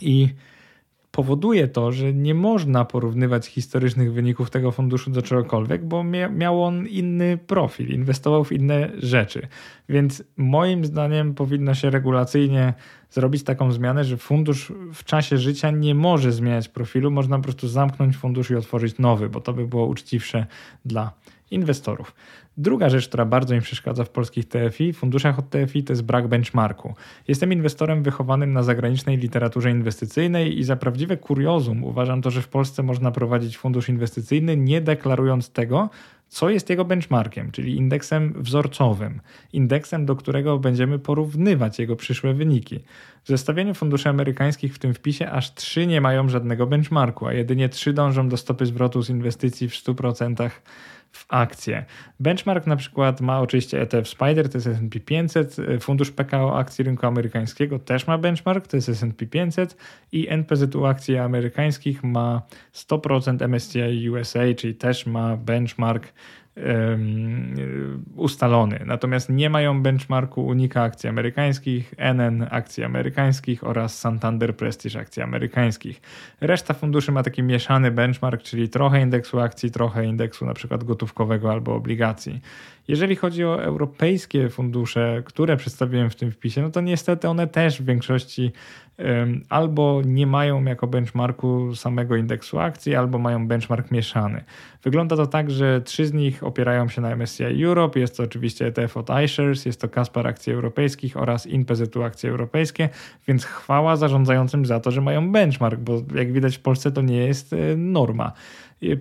I 0.00 0.28
powoduje 1.14 1.68
to, 1.68 1.92
że 1.92 2.12
nie 2.12 2.34
można 2.34 2.84
porównywać 2.84 3.46
historycznych 3.46 4.12
wyników 4.12 4.50
tego 4.50 4.72
funduszu 4.72 5.10
do 5.10 5.22
czegokolwiek, 5.22 5.84
bo 5.84 6.04
miał 6.30 6.64
on 6.64 6.86
inny 6.86 7.38
profil, 7.46 7.88
inwestował 7.88 8.44
w 8.44 8.52
inne 8.52 8.90
rzeczy. 8.98 9.48
Więc 9.88 10.22
moim 10.36 10.84
zdaniem 10.84 11.34
powinno 11.34 11.74
się 11.74 11.90
regulacyjnie 11.90 12.74
zrobić 13.10 13.44
taką 13.44 13.72
zmianę, 13.72 14.04
że 14.04 14.16
fundusz 14.16 14.72
w 14.94 15.04
czasie 15.04 15.38
życia 15.38 15.70
nie 15.70 15.94
może 15.94 16.32
zmieniać 16.32 16.68
profilu, 16.68 17.10
można 17.10 17.36
po 17.36 17.42
prostu 17.42 17.68
zamknąć 17.68 18.16
fundusz 18.16 18.50
i 18.50 18.56
otworzyć 18.56 18.98
nowy, 18.98 19.28
bo 19.28 19.40
to 19.40 19.52
by 19.52 19.66
było 19.66 19.86
uczciwsze 19.86 20.46
dla 20.84 21.12
inwestorów. 21.50 22.14
Druga 22.56 22.88
rzecz, 22.88 23.08
która 23.08 23.24
bardzo 23.24 23.54
mi 23.54 23.60
przeszkadza 23.60 24.04
w 24.04 24.10
polskich 24.10 24.48
TFI, 24.48 24.92
funduszach 24.92 25.38
od 25.38 25.50
TFI, 25.50 25.84
to 25.84 25.92
jest 25.92 26.02
brak 26.02 26.28
benchmarku. 26.28 26.94
Jestem 27.28 27.52
inwestorem 27.52 28.02
wychowanym 28.02 28.52
na 28.52 28.62
zagranicznej 28.62 29.16
literaturze 29.16 29.70
inwestycyjnej 29.70 30.58
i 30.58 30.64
za 30.64 30.76
prawdziwe 30.76 31.16
kuriozum 31.16 31.84
uważam 31.84 32.22
to, 32.22 32.30
że 32.30 32.42
w 32.42 32.48
Polsce 32.48 32.82
można 32.82 33.10
prowadzić 33.10 33.58
fundusz 33.58 33.88
inwestycyjny 33.88 34.56
nie 34.56 34.80
deklarując 34.80 35.50
tego, 35.50 35.90
co 36.28 36.50
jest 36.50 36.70
jego 36.70 36.84
benchmarkiem, 36.84 37.50
czyli 37.50 37.76
indeksem 37.76 38.34
wzorcowym, 38.36 39.20
indeksem, 39.52 40.06
do 40.06 40.16
którego 40.16 40.58
będziemy 40.58 40.98
porównywać 40.98 41.78
jego 41.78 41.96
przyszłe 41.96 42.34
wyniki. 42.34 42.80
W 43.24 43.28
zestawieniu 43.28 43.74
funduszy 43.74 44.08
amerykańskich 44.08 44.74
w 44.74 44.78
tym 44.78 44.94
wpisie 44.94 45.30
aż 45.30 45.54
trzy 45.54 45.86
nie 45.86 46.00
mają 46.00 46.28
żadnego 46.28 46.66
benchmarku, 46.66 47.26
a 47.26 47.32
jedynie 47.32 47.68
trzy 47.68 47.92
dążą 47.92 48.28
do 48.28 48.36
stopy 48.36 48.66
zwrotu 48.66 49.02
z 49.02 49.10
inwestycji 49.10 49.68
w 49.68 49.72
100% 49.72 50.50
w 51.14 51.26
akcje. 51.28 51.84
Benchmark 52.20 52.66
na 52.66 52.76
przykład 52.76 53.20
ma 53.20 53.40
oczywiście 53.40 53.80
ETF 53.80 54.08
Spider, 54.08 54.48
to 54.48 54.58
jest 54.58 54.66
S&P 54.66 55.00
500, 55.00 55.56
fundusz 55.80 56.10
PKO 56.10 56.58
akcji 56.58 56.84
rynku 56.84 57.06
amerykańskiego 57.06 57.78
też 57.78 58.06
ma 58.06 58.18
benchmark, 58.18 58.66
to 58.66 58.76
jest 58.76 58.88
S&P 58.88 59.26
500 59.26 59.76
i 60.12 60.28
NPZU 60.28 60.86
akcji 60.86 61.18
amerykańskich 61.18 62.04
ma 62.04 62.42
100% 62.74 63.48
MSCI 63.48 64.10
USA, 64.10 64.40
czyli 64.56 64.74
też 64.74 65.06
ma 65.06 65.36
benchmark 65.36 66.12
ustalony. 68.16 68.80
Natomiast 68.86 69.30
nie 69.30 69.50
mają 69.50 69.82
benchmarku 69.82 70.46
Unika 70.46 70.82
akcji 70.82 71.08
amerykańskich, 71.08 71.94
NN 71.98 72.46
akcji 72.50 72.84
amerykańskich 72.84 73.64
oraz 73.64 73.98
Santander 73.98 74.56
Prestige 74.56 75.00
akcji 75.00 75.22
amerykańskich. 75.22 76.00
Reszta 76.40 76.74
funduszy 76.74 77.12
ma 77.12 77.22
taki 77.22 77.42
mieszany 77.42 77.90
benchmark, 77.90 78.42
czyli 78.42 78.68
trochę 78.68 79.00
indeksu 79.00 79.40
akcji, 79.40 79.70
trochę 79.70 80.06
indeksu 80.06 80.46
na 80.46 80.54
przykład 80.54 80.84
gotówkowego 80.84 81.52
albo 81.52 81.74
obligacji. 81.74 82.40
Jeżeli 82.88 83.16
chodzi 83.16 83.44
o 83.44 83.62
europejskie 83.62 84.48
fundusze, 84.48 85.22
które 85.24 85.56
przedstawiłem 85.56 86.10
w 86.10 86.16
tym 86.16 86.30
wpisie, 86.30 86.62
no 86.62 86.70
to 86.70 86.80
niestety 86.80 87.28
one 87.28 87.46
też 87.46 87.82
w 87.82 87.84
większości 87.84 88.52
albo 89.48 90.02
nie 90.04 90.26
mają 90.26 90.64
jako 90.64 90.86
benchmarku 90.86 91.74
samego 91.74 92.16
indeksu 92.16 92.58
akcji, 92.58 92.94
albo 92.94 93.18
mają 93.18 93.48
benchmark 93.48 93.90
mieszany. 93.90 94.44
Wygląda 94.82 95.16
to 95.16 95.26
tak, 95.26 95.50
że 95.50 95.80
trzy 95.80 96.06
z 96.06 96.12
nich 96.12 96.44
opierają 96.44 96.88
się 96.88 97.00
na 97.00 97.16
MSCI 97.16 97.64
Europe, 97.64 98.00
jest 98.00 98.16
to 98.16 98.22
oczywiście 98.22 98.66
ETF 98.66 98.96
od 98.96 99.10
iShares, 99.24 99.66
jest 99.66 99.80
to 99.80 99.88
Kaspar 99.88 100.26
akcji 100.26 100.52
europejskich 100.52 101.16
oraz 101.16 101.46
InPZU 101.46 102.02
akcje 102.02 102.30
europejskie, 102.30 102.88
więc 103.28 103.44
chwała 103.44 103.96
zarządzającym 103.96 104.66
za 104.66 104.80
to, 104.80 104.90
że 104.90 105.00
mają 105.00 105.32
benchmark, 105.32 105.80
bo 105.80 106.02
jak 106.14 106.32
widać 106.32 106.56
w 106.56 106.60
Polsce 106.60 106.90
to 106.92 107.02
nie 107.02 107.18
jest 107.18 107.52
e, 107.52 107.56
norma. 107.76 108.32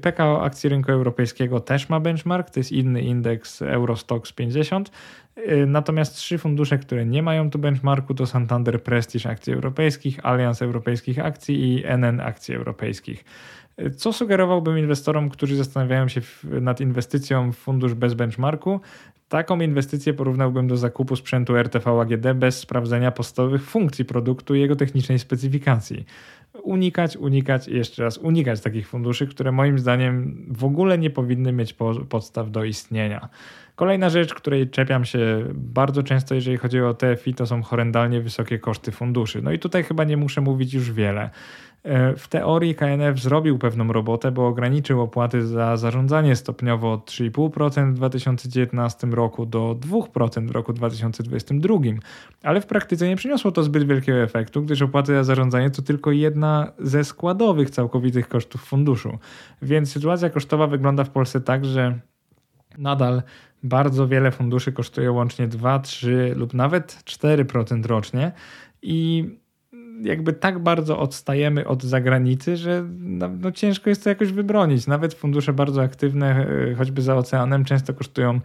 PKO 0.01 0.43
akcji 0.43 0.69
rynku 0.69 0.91
europejskiego 0.91 1.59
też 1.59 1.89
ma 1.89 1.99
benchmark, 1.99 2.49
to 2.49 2.59
jest 2.59 2.71
inny 2.71 3.01
indeks 3.01 3.61
Eurostox 3.61 4.33
50. 4.33 4.91
Y, 5.37 5.65
natomiast 5.67 6.15
trzy 6.15 6.37
fundusze, 6.37 6.77
które 6.77 7.05
nie 7.05 7.23
mają 7.23 7.49
tu 7.49 7.59
benchmarku 7.59 8.13
to 8.13 8.25
Santander 8.25 8.83
Prestige 8.83 9.29
akcji 9.29 9.53
europejskich, 9.53 10.25
Allianz 10.25 10.61
europejskich 10.61 11.19
akcji 11.19 11.73
i 11.73 11.83
NN 11.97 12.19
akcji 12.19 12.55
europejskich. 12.55 13.25
Co 13.97 14.13
sugerowałbym 14.13 14.77
inwestorom, 14.77 15.29
którzy 15.29 15.55
zastanawiają 15.55 16.07
się 16.07 16.21
nad 16.43 16.81
inwestycją 16.81 17.51
w 17.51 17.55
fundusz 17.55 17.93
bez 17.93 18.13
benchmarku? 18.13 18.79
Taką 19.29 19.61
inwestycję 19.61 20.13
porównałbym 20.13 20.67
do 20.67 20.77
zakupu 20.77 21.15
sprzętu 21.15 21.55
RTV 21.57 22.01
AGD 22.01 22.33
bez 22.35 22.59
sprawdzenia 22.59 23.11
podstawowych 23.11 23.63
funkcji 23.65 24.05
produktu 24.05 24.55
i 24.55 24.59
jego 24.59 24.75
technicznej 24.75 25.19
specyfikacji 25.19 26.05
unikać, 26.63 27.17
unikać 27.17 27.67
i 27.67 27.75
jeszcze 27.75 28.03
raz 28.03 28.17
unikać 28.17 28.61
takich 28.61 28.87
funduszy, 28.87 29.27
które 29.27 29.51
moim 29.51 29.79
zdaniem 29.79 30.45
w 30.49 30.63
ogóle 30.63 30.97
nie 30.97 31.09
powinny 31.09 31.51
mieć 31.51 31.75
podstaw 32.09 32.51
do 32.51 32.63
istnienia. 32.63 33.29
Kolejna 33.75 34.09
rzecz, 34.09 34.33
której 34.33 34.69
czepiam 34.69 35.05
się 35.05 35.43
bardzo 35.53 36.03
często, 36.03 36.35
jeżeli 36.35 36.57
chodzi 36.57 36.81
o 36.81 36.93
TFI, 36.93 37.33
to 37.33 37.45
są 37.45 37.63
horrendalnie 37.63 38.21
wysokie 38.21 38.59
koszty 38.59 38.91
funduszy. 38.91 39.41
No 39.41 39.51
i 39.51 39.59
tutaj 39.59 39.83
chyba 39.83 40.03
nie 40.03 40.17
muszę 40.17 40.41
mówić 40.41 40.73
już 40.73 40.91
wiele. 40.91 41.29
E, 41.83 42.15
w 42.15 42.27
teorii 42.27 42.75
KNF 42.75 43.19
zrobił 43.19 43.57
pewną 43.57 43.93
robotę, 43.93 44.31
bo 44.31 44.47
ograniczył 44.47 45.01
opłaty 45.01 45.47
za 45.47 45.77
zarządzanie 45.77 46.35
stopniowo 46.35 46.93
od 46.93 47.11
3,5% 47.11 47.91
w 47.91 47.93
2019 47.93 49.07
roku 49.07 49.45
do 49.45 49.75
2% 49.79 50.47
w 50.47 50.51
roku 50.51 50.73
2022, 50.73 51.75
ale 52.43 52.61
w 52.61 52.65
praktyce 52.65 53.07
nie 53.07 53.15
przyniosło 53.15 53.51
to 53.51 53.63
zbyt 53.63 53.87
wielkiego 53.87 54.17
efektu, 54.17 54.61
gdyż 54.61 54.81
opłaty 54.81 55.13
za 55.13 55.23
zarządzanie 55.23 55.69
to 55.69 55.81
tylko 55.81 56.11
jedna 56.11 56.71
ze 56.79 57.03
składowych 57.03 57.69
całkowitych 57.69 58.27
kosztów 58.27 58.63
funduszu. 58.63 59.17
Więc 59.61 59.91
sytuacja 59.91 60.29
kosztowa 60.29 60.67
wygląda 60.67 61.03
w 61.03 61.09
Polsce 61.09 61.41
tak, 61.41 61.65
że 61.65 61.99
nadal 62.77 63.21
bardzo 63.63 64.07
wiele 64.07 64.31
funduszy 64.31 64.71
kosztuje 64.71 65.11
łącznie 65.11 65.47
2, 65.47 65.79
3 65.79 66.33
lub 66.35 66.53
nawet 66.53 67.03
4% 67.05 67.85
rocznie 67.85 68.31
i 68.81 69.29
jakby 70.01 70.33
tak 70.33 70.59
bardzo 70.59 70.99
odstajemy 70.99 71.67
od 71.67 71.83
zagranicy, 71.83 72.57
że 72.57 72.85
no, 72.99 73.29
no, 73.29 73.51
ciężko 73.51 73.89
jest 73.89 74.03
to 74.03 74.09
jakoś 74.09 74.31
wybronić. 74.31 74.87
Nawet 74.87 75.13
fundusze 75.13 75.53
bardzo 75.53 75.81
aktywne, 75.81 76.47
e, 76.71 76.75
choćby 76.75 77.01
za 77.01 77.15
oceanem, 77.15 77.65
często 77.65 77.93
kosztują 77.93 78.39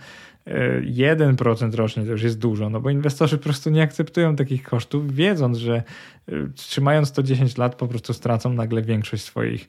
1% 0.82 1.74
e, 1.74 1.76
rocznie, 1.76 2.04
to 2.04 2.10
już 2.10 2.22
jest 2.22 2.38
dużo, 2.38 2.70
no 2.70 2.80
bo 2.80 2.90
inwestorzy 2.90 3.38
po 3.38 3.44
prostu 3.44 3.70
nie 3.70 3.82
akceptują 3.82 4.36
takich 4.36 4.62
kosztów, 4.62 5.14
wiedząc, 5.14 5.58
że 5.58 5.82
e, 6.28 6.32
trzymając 6.54 7.12
to 7.12 7.22
10 7.22 7.56
lat 7.56 7.74
po 7.74 7.88
prostu 7.88 8.12
stracą 8.12 8.52
nagle 8.52 8.82
większość 8.82 9.22
swoich 9.22 9.68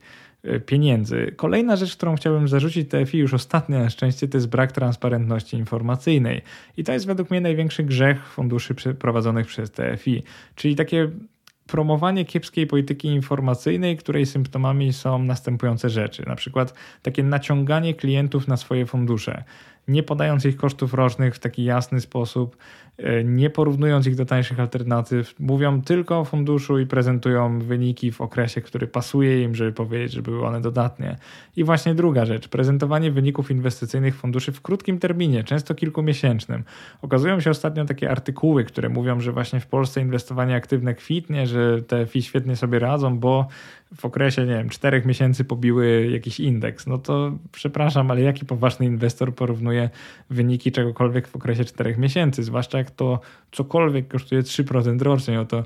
pieniędzy. 0.66 1.34
Kolejna 1.36 1.76
rzecz, 1.76 1.96
którą 1.98 2.16
chciałbym 2.16 2.48
zarzucić 2.48 2.90
TFI, 2.90 3.18
już 3.18 3.34
ostatnia 3.34 3.80
na 3.80 3.90
szczęście, 3.90 4.28
to 4.28 4.38
jest 4.38 4.50
brak 4.50 4.72
transparentności 4.72 5.58
informacyjnej. 5.58 6.42
I 6.78 6.84
to 6.84 6.94
jest 6.94 7.08
według 7.08 7.30
mnie 7.30 7.42
największy 7.42 7.84
grzech 7.84 8.28
funduszy 8.28 8.76
prowadzonych 9.00 9.48
przez 9.48 9.72
TFI, 9.72 10.24
czyli 10.56 10.76
takie 10.76 11.10
promowanie 11.68 12.26
kiepskiej 12.26 12.68
polityki 12.68 13.08
informacyjnej, 13.08 13.98
której 13.98 14.26
symptomami 14.26 14.94
są 14.94 15.24
następujące 15.24 15.90
rzeczy. 15.90 16.24
Na 16.28 16.36
przykład 16.36 16.74
takie 17.02 17.24
naciąganie 17.24 17.94
klientów 17.94 18.48
na 18.48 18.58
swoje 18.58 18.86
fundusze. 18.86 19.44
Nie 19.90 20.04
podając 20.04 20.46
ich 20.46 20.58
kosztów 20.58 20.94
rocznych 20.94 21.36
w 21.36 21.40
taki 21.40 21.64
jasny 21.64 22.02
sposób, 22.02 22.58
e, 22.98 23.24
nie 23.24 23.50
porównując 23.50 24.08
ich 24.08 24.16
do 24.16 24.26
tańszych 24.26 24.60
alternatyw, 24.60 25.40
mówią 25.40 25.82
tylko 25.82 26.20
o 26.20 26.26
funduszu 26.26 26.80
i 26.80 26.86
prezentują 26.86 27.60
wyniki 27.60 28.12
w 28.12 28.22
okresie, 28.22 28.62
który 28.62 28.88
pasuje 28.88 29.44
im, 29.44 29.56
żeby 29.56 29.72
powiedzieć, 29.72 30.12
że 30.12 30.22
były 30.22 30.46
one 30.46 30.62
dodatnie. 30.62 31.18
I 31.56 31.64
właśnie 31.64 31.96
druga 31.96 32.26
rzecz, 32.26 32.48
prezentowanie 32.48 33.12
wyników 33.12 33.52
inwestycyjnych 33.52 34.16
funduszy 34.16 34.52
w 34.52 34.62
krótkim 34.62 35.00
terminie, 35.00 35.44
często 35.44 35.76
kilkumiesięcznym. 35.76 36.64
Okazują 37.02 37.40
się 37.40 37.50
ostatnio 37.50 37.86
takie 37.86 38.12
artykuły, 38.12 38.64
które 38.64 38.90
mówią, 38.90 39.20
że 39.20 39.32
właśnie 39.32 39.60
w 39.60 39.68
Polsce 39.68 40.02
inwestowanie 40.02 40.56
aktywne 40.56 40.96
kwitnie, 40.96 41.48
że 41.48 41.82
te 41.82 42.06
FI 42.06 42.22
świetnie 42.22 42.56
sobie 42.56 42.80
radzą, 42.80 43.20
bo 43.20 43.48
w 43.96 44.06
okresie, 44.06 44.46
nie 44.46 44.54
wiem, 44.54 44.70
czterech 44.70 45.06
miesięcy 45.06 45.46
pobiły 45.46 46.08
jakiś 46.12 46.40
indeks. 46.40 46.88
No 46.88 46.98
to 46.98 47.32
przepraszam, 47.52 48.12
ale 48.12 48.22
jaki 48.22 48.46
poważny 48.46 48.86
inwestor 48.86 49.36
porównuje 49.36 49.90
wyniki 50.30 50.72
czegokolwiek 50.72 51.28
w 51.28 51.36
okresie 51.36 51.66
czterech 51.66 51.98
miesięcy? 51.98 52.44
Zwłaszcza 52.44 52.78
jak 52.78 52.92
to 52.92 53.20
cokolwiek 53.52 54.08
kosztuje 54.08 54.42
3% 54.42 55.02
rocznie, 55.02 55.36
no 55.36 55.46
to 55.46 55.64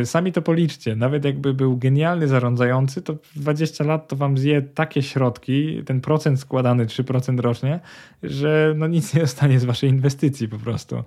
y, 0.00 0.06
sami 0.06 0.32
to 0.32 0.42
policzcie. 0.42 0.96
Nawet 0.96 1.24
jakby 1.24 1.54
był 1.54 1.76
genialny 1.76 2.28
zarządzający, 2.28 3.02
to 3.02 3.16
20 3.36 3.84
lat 3.84 4.08
to 4.08 4.16
wam 4.16 4.38
zje 4.38 4.62
takie 4.62 5.02
środki, 5.02 5.82
ten 5.84 6.00
procent 6.00 6.40
składany 6.40 6.86
3% 6.86 7.40
rocznie, 7.40 7.80
że 8.22 8.74
no 8.76 8.86
nic 8.86 9.14
nie 9.14 9.20
zostanie 9.20 9.60
z 9.60 9.64
waszej 9.64 9.90
inwestycji 9.90 10.48
po 10.48 10.58
prostu. 10.58 11.04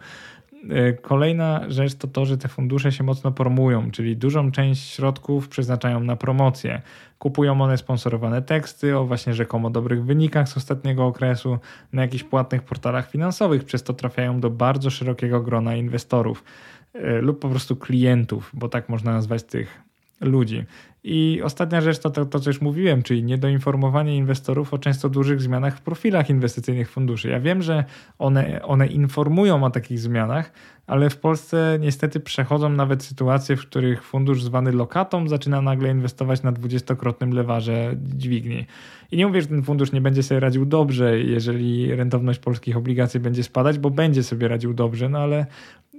E, 0.69 0.93
kolejna 0.93 1.61
rzecz 1.67 1.95
to 1.95 2.07
to, 2.07 2.25
że 2.25 2.37
te 2.37 2.47
fundusze 2.47 2.91
się 2.91 3.03
mocno 3.03 3.31
promują, 3.31 3.91
czyli 3.91 4.17
dużą 4.17 4.51
część 4.51 4.93
środków 4.93 5.47
przeznaczają 5.47 5.99
na 5.99 6.15
promocję. 6.15 6.81
Kupują 7.19 7.61
one 7.61 7.77
sponsorowane 7.77 8.41
teksty 8.41 8.97
o 8.97 9.05
właśnie 9.05 9.33
rzekomo 9.33 9.69
dobrych 9.69 10.05
wynikach 10.05 10.49
z 10.49 10.57
ostatniego 10.57 11.05
okresu 11.05 11.59
na 11.93 12.01
jakichś 12.01 12.23
płatnych 12.23 12.63
portalach 12.63 13.11
finansowych, 13.11 13.63
przez 13.63 13.83
to 13.83 13.93
trafiają 13.93 14.39
do 14.39 14.49
bardzo 14.49 14.89
szerokiego 14.89 15.41
grona 15.41 15.75
inwestorów 15.75 16.43
e, 16.93 17.21
lub 17.21 17.39
po 17.39 17.49
prostu 17.49 17.75
klientów, 17.75 18.51
bo 18.53 18.69
tak 18.69 18.89
można 18.89 19.11
nazwać 19.11 19.43
tych 19.43 19.86
ludzi. 20.21 20.63
I 21.03 21.41
ostatnia 21.43 21.81
rzecz 21.81 21.99
to, 21.99 22.09
to, 22.09 22.25
to, 22.25 22.39
co 22.39 22.49
już 22.49 22.61
mówiłem, 22.61 23.03
czyli 23.03 23.23
niedoinformowanie 23.23 24.17
inwestorów 24.17 24.73
o 24.73 24.77
często 24.77 25.09
dużych 25.09 25.41
zmianach 25.41 25.77
w 25.77 25.81
profilach 25.81 26.29
inwestycyjnych 26.29 26.89
funduszy. 26.89 27.29
Ja 27.29 27.39
wiem, 27.39 27.61
że 27.61 27.85
one, 28.19 28.61
one 28.61 28.87
informują 28.87 29.63
o 29.63 29.69
takich 29.69 29.99
zmianach, 29.99 30.51
ale 30.87 31.09
w 31.09 31.17
Polsce 31.17 31.77
niestety 31.81 32.19
przechodzą 32.19 32.69
nawet 32.69 33.03
sytuacje, 33.03 33.55
w 33.55 33.61
których 33.61 34.03
fundusz 34.03 34.43
zwany 34.43 34.71
lokatą 34.71 35.27
zaczyna 35.27 35.61
nagle 35.61 35.89
inwestować 35.91 36.43
na 36.43 36.51
dwudziestokrotnym 36.51 37.33
lewarze 37.33 37.95
dźwigni. 38.03 38.65
I 39.11 39.17
nie 39.17 39.27
mówię, 39.27 39.41
że 39.41 39.47
ten 39.47 39.63
fundusz 39.63 39.91
nie 39.91 40.01
będzie 40.01 40.23
sobie 40.23 40.39
radził 40.39 40.65
dobrze, 40.65 41.19
jeżeli 41.19 41.95
rentowność 41.95 42.39
polskich 42.39 42.77
obligacji 42.77 43.19
będzie 43.19 43.43
spadać, 43.43 43.79
bo 43.79 43.89
będzie 43.89 44.23
sobie 44.23 44.47
radził 44.47 44.73
dobrze, 44.73 45.09
no 45.09 45.19
ale 45.19 45.45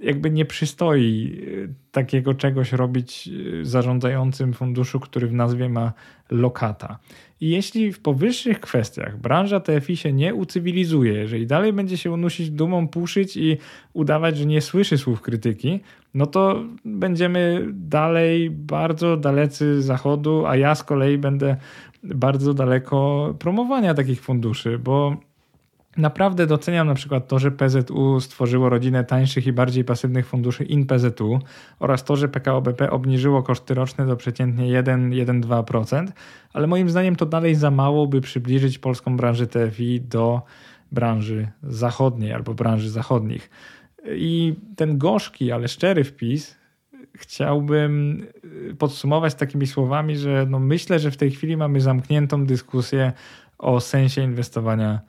jakby 0.01 0.31
nie 0.31 0.45
przystoi 0.45 1.37
y, 1.47 1.73
takiego 1.91 2.33
czegoś 2.33 2.71
robić 2.71 3.29
y, 3.61 3.65
zarządzającym 3.65 4.53
funduszu, 4.53 4.99
który 4.99 5.27
w 5.27 5.33
nazwie 5.33 5.69
ma 5.69 5.93
lokata. 6.31 6.99
I 7.41 7.49
jeśli 7.49 7.93
w 7.93 7.99
powyższych 7.99 8.59
kwestiach 8.59 9.17
branża 9.17 9.59
TFI 9.59 9.97
się 9.97 10.13
nie 10.13 10.35
ucywilizuje, 10.35 11.13
jeżeli 11.13 11.47
dalej 11.47 11.73
będzie 11.73 11.97
się 11.97 12.11
unusić 12.11 12.51
dumą, 12.51 12.87
puszyć 12.87 13.37
i 13.37 13.57
udawać, 13.93 14.37
że 14.37 14.45
nie 14.45 14.61
słyszy 14.61 14.97
słów 14.97 15.21
krytyki, 15.21 15.79
no 16.13 16.25
to 16.25 16.63
będziemy 16.85 17.67
dalej 17.73 18.49
bardzo 18.49 19.17
dalecy 19.17 19.81
zachodu, 19.81 20.45
a 20.45 20.55
ja 20.55 20.75
z 20.75 20.83
kolei 20.83 21.17
będę 21.17 21.57
bardzo 22.03 22.53
daleko 22.53 23.35
promowania 23.39 23.93
takich 23.93 24.21
funduszy, 24.21 24.79
bo 24.79 25.17
Naprawdę 25.97 26.47
doceniam 26.47 26.87
na 26.87 26.93
przykład 26.93 27.27
to, 27.27 27.39
że 27.39 27.51
PZU 27.51 28.19
stworzyło 28.19 28.69
rodzinę 28.69 29.03
tańszych 29.03 29.47
i 29.47 29.53
bardziej 29.53 29.83
pasywnych 29.83 30.27
funduszy 30.27 30.63
InPZU 30.63 31.39
oraz 31.79 32.03
to, 32.03 32.15
że 32.15 32.27
PKO 32.29 32.61
BP 32.61 32.89
obniżyło 32.89 33.43
koszty 33.43 33.73
roczne 33.73 34.05
do 34.05 34.15
przeciętnie 34.15 34.83
1-1,2%, 34.83 36.07
ale 36.53 36.67
moim 36.67 36.89
zdaniem 36.89 37.15
to 37.15 37.25
dalej 37.25 37.55
za 37.55 37.71
mało, 37.71 38.07
by 38.07 38.21
przybliżyć 38.21 38.79
polską 38.79 39.17
branżę 39.17 39.47
TFI 39.47 40.01
do 40.01 40.41
branży 40.91 41.47
zachodniej 41.63 42.33
albo 42.33 42.53
branży 42.53 42.89
zachodnich. 42.89 43.49
I 44.05 44.55
ten 44.75 44.97
gorzki, 44.97 45.51
ale 45.51 45.67
szczery 45.67 46.03
wpis 46.03 46.59
chciałbym 47.15 48.25
podsumować 48.79 49.35
takimi 49.35 49.67
słowami, 49.67 50.17
że 50.17 50.45
no 50.49 50.59
myślę, 50.59 50.99
że 50.99 51.11
w 51.11 51.17
tej 51.17 51.31
chwili 51.31 51.57
mamy 51.57 51.81
zamkniętą 51.81 52.45
dyskusję 52.45 53.13
o 53.57 53.79
sensie 53.79 54.21
inwestowania 54.21 54.99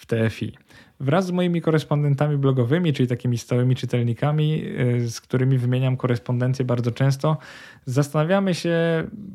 w 0.00 0.06
TFI. 0.06 0.52
Wraz 1.00 1.26
z 1.26 1.30
moimi 1.30 1.60
korespondentami 1.60 2.36
blogowymi, 2.36 2.92
czyli 2.92 3.08
takimi 3.08 3.38
stałymi 3.38 3.76
czytelnikami, 3.76 4.64
y, 5.02 5.10
z 5.10 5.20
którymi 5.20 5.58
wymieniam 5.58 5.96
korespondencję 5.96 6.64
bardzo 6.64 6.92
często, 6.92 7.36
zastanawiamy 7.86 8.54
się 8.54 8.74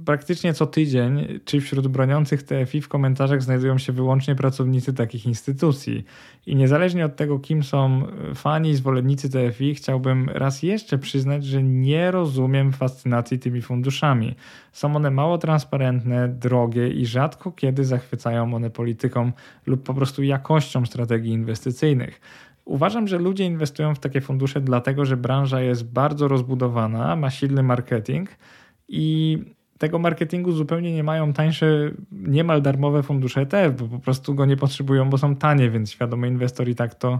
praktycznie 0.05 0.53
co 0.53 0.65
tydzień, 0.65 1.39
czy 1.45 1.61
wśród 1.61 1.87
broniących 1.87 2.43
TFI 2.43 2.81
w 2.81 2.87
komentarzach 2.87 3.43
znajdują 3.43 3.77
się 3.77 3.93
wyłącznie 3.93 4.35
pracownicy 4.35 4.93
takich 4.93 5.25
instytucji. 5.25 6.05
I 6.45 6.55
niezależnie 6.55 7.05
od 7.05 7.15
tego, 7.15 7.39
kim 7.39 7.63
są 7.63 8.07
fani 8.35 8.69
i 8.69 8.75
zwolennicy 8.75 9.29
TFI, 9.29 9.75
chciałbym 9.75 10.29
raz 10.29 10.63
jeszcze 10.63 10.97
przyznać, 10.97 11.45
że 11.45 11.63
nie 11.63 12.11
rozumiem 12.11 12.73
fascynacji 12.73 13.39
tymi 13.39 13.61
funduszami. 13.61 14.35
Są 14.75 14.95
one 14.95 15.11
mało 15.11 15.37
transparentne, 15.37 16.27
drogie 16.27 16.87
i 16.87 17.05
rzadko 17.05 17.51
kiedy 17.51 17.85
zachwycają 17.85 18.53
one 18.53 18.69
polityką 18.69 19.31
lub 19.65 19.83
po 19.83 19.93
prostu 19.93 20.23
jakością 20.23 20.85
strategii 20.85 21.33
inwestycyjnych. 21.33 22.21
Uważam, 22.65 23.07
że 23.07 23.17
ludzie 23.17 23.45
inwestują 23.45 23.95
w 23.95 23.99
takie 23.99 24.21
fundusze 24.21 24.61
dlatego, 24.61 25.05
że 25.05 25.17
branża 25.17 25.61
jest 25.61 25.91
bardzo 25.91 26.27
rozbudowana, 26.27 27.15
ma 27.15 27.29
silny 27.29 27.63
marketing 27.63 28.29
i 28.87 29.37
tego 29.77 29.99
marketingu 29.99 30.51
zupełnie 30.51 30.93
nie 30.93 31.03
mają 31.03 31.33
tańsze, 31.33 31.91
niemal 32.11 32.61
darmowe 32.61 33.03
fundusze 33.03 33.41
ETF, 33.41 33.81
bo 33.81 33.87
po 33.87 33.99
prostu 33.99 34.35
go 34.35 34.45
nie 34.45 34.57
potrzebują, 34.57 35.09
bo 35.09 35.17
są 35.17 35.35
tanie, 35.35 35.69
więc 35.69 35.91
świadomy 35.91 36.27
inwestor 36.27 36.69
i 36.69 36.75
tak 36.75 36.95
to 36.95 37.19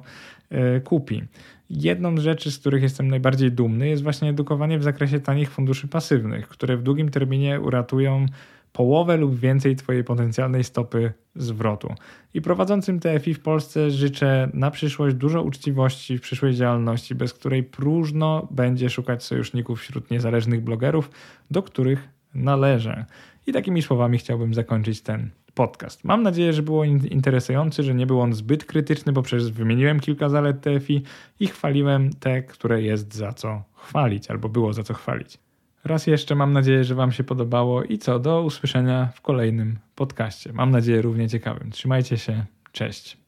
y, 0.77 0.81
kupi. 0.81 1.23
Jedną 1.69 2.17
z 2.17 2.21
rzeczy, 2.21 2.51
z 2.51 2.59
których 2.59 2.83
jestem 2.83 3.07
najbardziej 3.07 3.51
dumny, 3.51 3.89
jest 3.89 4.03
właśnie 4.03 4.29
edukowanie 4.29 4.79
w 4.79 4.83
zakresie 4.83 5.19
tanich 5.19 5.49
funduszy 5.49 5.87
pasywnych, 5.87 6.47
które 6.47 6.77
w 6.77 6.83
długim 6.83 7.09
terminie 7.09 7.61
uratują 7.61 8.25
połowę 8.73 9.17
lub 9.17 9.39
więcej 9.39 9.75
Twojej 9.75 10.03
potencjalnej 10.03 10.63
stopy 10.63 11.13
zwrotu. 11.35 11.93
I 12.33 12.41
prowadzącym 12.41 12.99
TFI 12.99 13.33
w 13.33 13.39
Polsce 13.39 13.91
życzę 13.91 14.49
na 14.53 14.71
przyszłość 14.71 15.15
dużo 15.15 15.43
uczciwości 15.43 16.17
w 16.17 16.21
przyszłej 16.21 16.55
działalności, 16.55 17.15
bez 17.15 17.33
której 17.33 17.63
próżno 17.63 18.47
będzie 18.51 18.89
szukać 18.89 19.23
sojuszników 19.23 19.79
wśród 19.79 20.11
niezależnych 20.11 20.63
blogerów, 20.63 21.09
do 21.51 21.63
których 21.63 22.14
należę. 22.35 23.05
I 23.47 23.53
takimi 23.53 23.81
słowami 23.81 24.17
chciałbym 24.17 24.53
zakończyć 24.53 25.01
ten 25.01 25.29
podcast. 25.53 26.03
Mam 26.03 26.23
nadzieję, 26.23 26.53
że 26.53 26.63
było 26.63 26.83
interesujący, 26.83 27.83
że 27.83 27.95
nie 27.95 28.05
był 28.05 28.21
on 28.21 28.33
zbyt 28.33 28.65
krytyczny, 28.65 29.13
bo 29.13 29.21
przecież 29.21 29.51
wymieniłem 29.51 29.99
kilka 29.99 30.29
zalet 30.29 30.61
TFI 30.61 31.03
i 31.39 31.47
chwaliłem 31.47 32.13
te, 32.13 32.43
które 32.43 32.81
jest 32.81 33.13
za 33.13 33.33
co 33.33 33.63
chwalić, 33.73 34.31
albo 34.31 34.49
było 34.49 34.73
za 34.73 34.83
co 34.83 34.93
chwalić. 34.93 35.37
Raz 35.83 36.07
jeszcze 36.07 36.35
mam 36.35 36.53
nadzieję, 36.53 36.83
że 36.83 36.95
Wam 36.95 37.11
się 37.11 37.23
podobało 37.23 37.83
i 37.83 37.97
co 37.97 38.19
do 38.19 38.41
usłyszenia 38.41 39.09
w 39.13 39.21
kolejnym 39.21 39.79
podcaście. 39.95 40.53
Mam 40.53 40.71
nadzieję 40.71 41.01
równie 41.01 41.29
ciekawym. 41.29 41.71
Trzymajcie 41.71 42.17
się, 42.17 42.45
cześć. 42.71 43.24